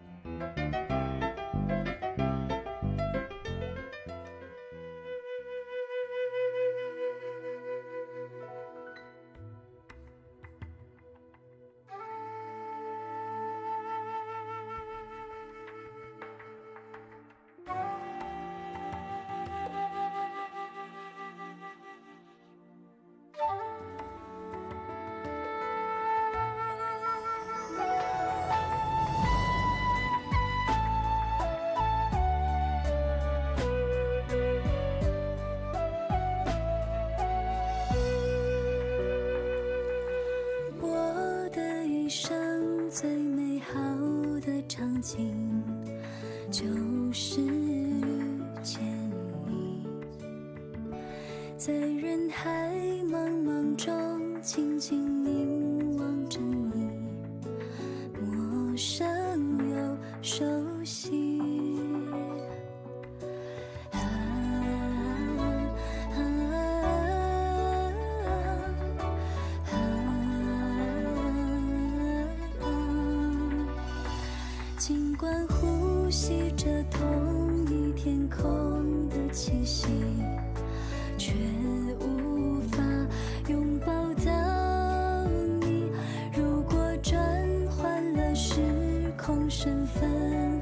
[89.49, 90.11] 身份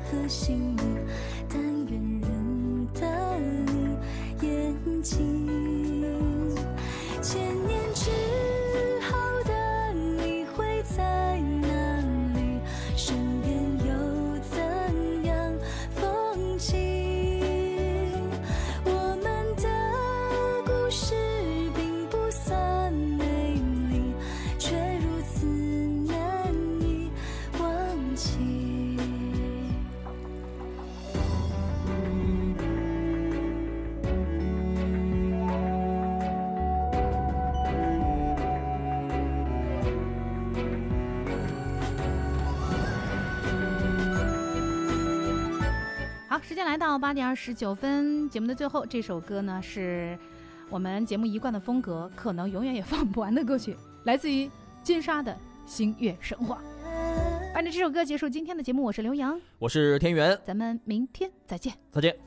[0.00, 0.98] 和姓名，
[1.48, 3.00] 但愿认得
[3.72, 5.41] 你眼睛。
[46.82, 50.18] 到八点二十九分，节目的最后，这首歌呢是
[50.68, 54.50] 我们节目一贯的风格，可能永远也放不完的歌曲，来自于
[54.82, 55.32] 金沙的
[55.64, 56.60] 《星月神话》。
[57.54, 61.72] 伴着这首歌结束今天的节目，我是刘洋，我是天元，咱们明天再见。
[61.92, 62.18] 再见。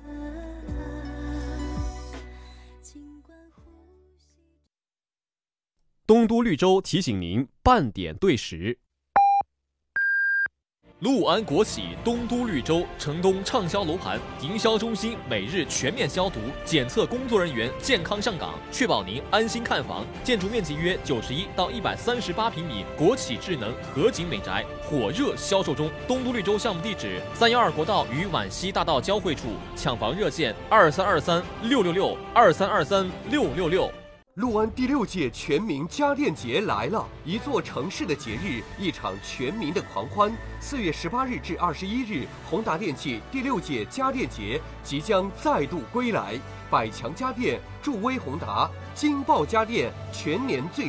[6.07, 8.79] 东都绿洲提醒您半点对时。
[10.99, 20.05] 陆安国企东都绿洲城东畅销楼盘营销中心每日全面消毒检测，工作人员健康上岗，确保您安心看房。
[20.23, 25.91] 建筑面积约九十一到一百三十八平米，国企智能合景美宅火热销售中。
[26.07, 33.91] 东都绿洲项目地址：三幺二国道与皖西大道交汇处，抢房热线：二三二三六六六二三二三六六六。
[34.35, 40.29] 陆安第六届全民家电节来了，一座城市的节日，一场全民的狂欢。
[40.59, 46.37] 四月十八日至二十一日，宏达电器第六届家电节即将再度归来。
[46.69, 50.83] 百强家电助威宏达，金爆家电全年最